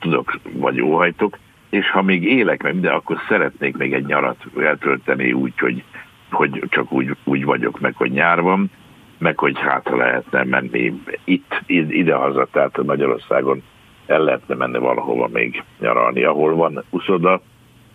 [0.00, 1.38] tudok, vagy óhajtok,
[1.70, 5.82] és ha még élek meg de akkor szeretnék még egy nyarat eltölteni úgy, hogy,
[6.30, 8.70] hogy csak úgy, úgy vagyok meg, hogy nyár van,
[9.18, 13.62] meg hogy hátra lehetne menni itt, ide-haza, tehát Magyarországon
[14.06, 17.40] el lehetne menni valahova még nyaralni, ahol van uszoda,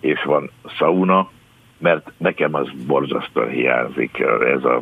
[0.03, 1.29] és van sauna,
[1.77, 4.19] mert nekem az borzasztóan hiányzik,
[4.55, 4.81] ez a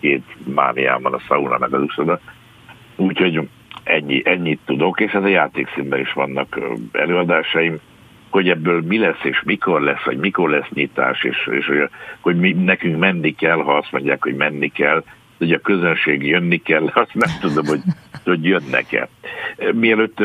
[0.00, 2.20] két mániám van a sauna meg az uszoda.
[2.96, 3.48] Úgyhogy
[3.82, 6.60] ennyi, ennyit tudok, és ez a játékszínben is vannak
[6.92, 7.78] előadásaim,
[8.30, 11.88] hogy ebből mi lesz, és mikor lesz, vagy mikor lesz nyitás, és, és hogy,
[12.20, 15.04] hogy mi, nekünk menni kell, ha azt mondják, hogy menni kell,
[15.38, 17.80] hogy a közönség jönni kell, azt nem tudom, hogy,
[18.24, 19.08] hogy jönnek-e.
[19.72, 20.18] Mielőtt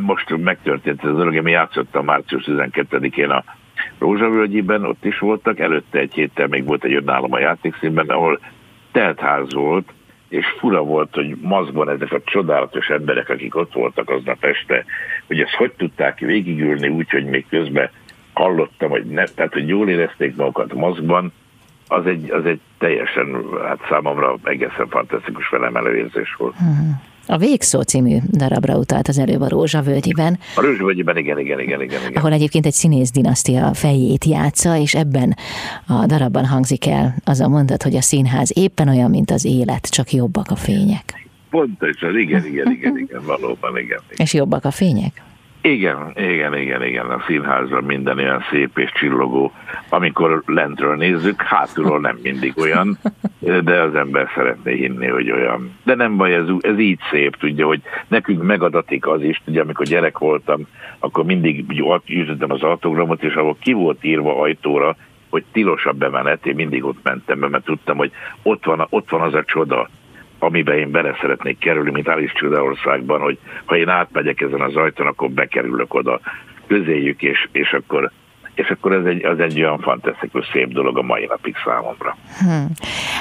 [0.00, 3.44] most megtörtént ez a dolog, én játszottam március 12-én a
[3.98, 8.40] Rózsavölgyiben, ott is voltak, előtte egy héttel még volt egy önállom a játékszínben, ahol
[8.92, 9.92] teltház volt,
[10.28, 14.84] és fura volt, hogy mazban ezek a csodálatos emberek, akik ott voltak aznap este,
[15.26, 17.90] hogy ezt hogy tudták végigülni úgy, hogy még közben
[18.32, 21.32] hallottam, hogy ne, tehát hogy jól érezték magukat mozgban,
[21.88, 26.56] az egy, az egy teljesen, hát számomra egészen fantasztikus felemelő érzés volt.
[26.56, 27.02] Hmm.
[27.26, 30.38] A Végszó című darabra utalt az előbb a Rózsavölgyiben.
[30.54, 32.12] A Rózsavölgyiben, igen, igen, igen, igen, igen.
[32.14, 35.36] Ahol egyébként egy színész dinasztia fejét játsza, és ebben
[35.86, 39.90] a darabban hangzik el az a mondat, hogy a színház éppen olyan, mint az élet,
[39.90, 41.28] csak jobbak a fények.
[41.50, 43.82] Pontosan, igen, igen, igen, igen, valóban, igen.
[43.82, 44.00] igen.
[44.16, 45.22] És jobbak a fények?
[45.66, 47.10] Igen, igen, igen, igen.
[47.10, 49.52] A színházban minden olyan szép és csillogó.
[49.88, 52.98] Amikor lentről nézzük, hátulról nem mindig olyan,
[53.64, 55.78] de az ember szeretné hinni, hogy olyan.
[55.82, 59.86] De nem baj, ez, ez így szép, tudja, hogy nekünk megadatik az is, ugye, amikor
[59.86, 60.66] gyerek voltam,
[60.98, 61.64] akkor mindig
[62.06, 64.96] ütöttem az autogramot, és ahol ki volt írva ajtóra,
[65.30, 68.10] hogy tilos a bemenet, én mindig ott mentem be, mert tudtam, hogy
[68.42, 69.88] ott van, ott van az a csoda,
[70.44, 75.06] amiben én bele szeretnék kerülni, mint Alice Csodaországban, hogy ha én átmegyek ezen az ajtón,
[75.06, 76.20] akkor bekerülök oda
[76.66, 78.10] közéjük, és, és akkor
[78.54, 82.16] és akkor ez egy, az egy olyan fantasztikus szép dolog a mai napig számomra.
[82.38, 82.66] Hmm.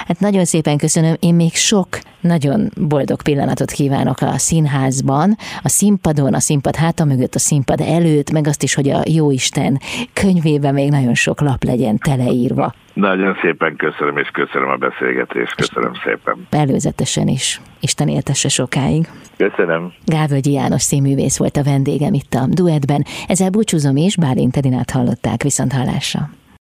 [0.07, 1.87] Hát nagyon szépen köszönöm, én még sok
[2.19, 8.31] nagyon boldog pillanatot kívánok a színházban, a színpadon, a színpad háta mögött, a színpad előtt,
[8.31, 9.79] meg azt is, hogy a Jóisten
[10.13, 12.73] könyvében még nagyon sok lap legyen teleírva.
[12.93, 15.55] Nagyon szépen köszönöm, és köszönöm a beszélgetést.
[15.55, 16.47] Köszönöm szépen.
[16.49, 17.61] Előzetesen is.
[17.79, 19.07] Isten éltesse sokáig.
[19.37, 19.93] Köszönöm.
[20.05, 23.03] Gávölgyi János színművész volt a vendégem itt a duettben.
[23.27, 26.29] Ezzel búcsúzom és Bálint Edinát hallották viszont hallásra.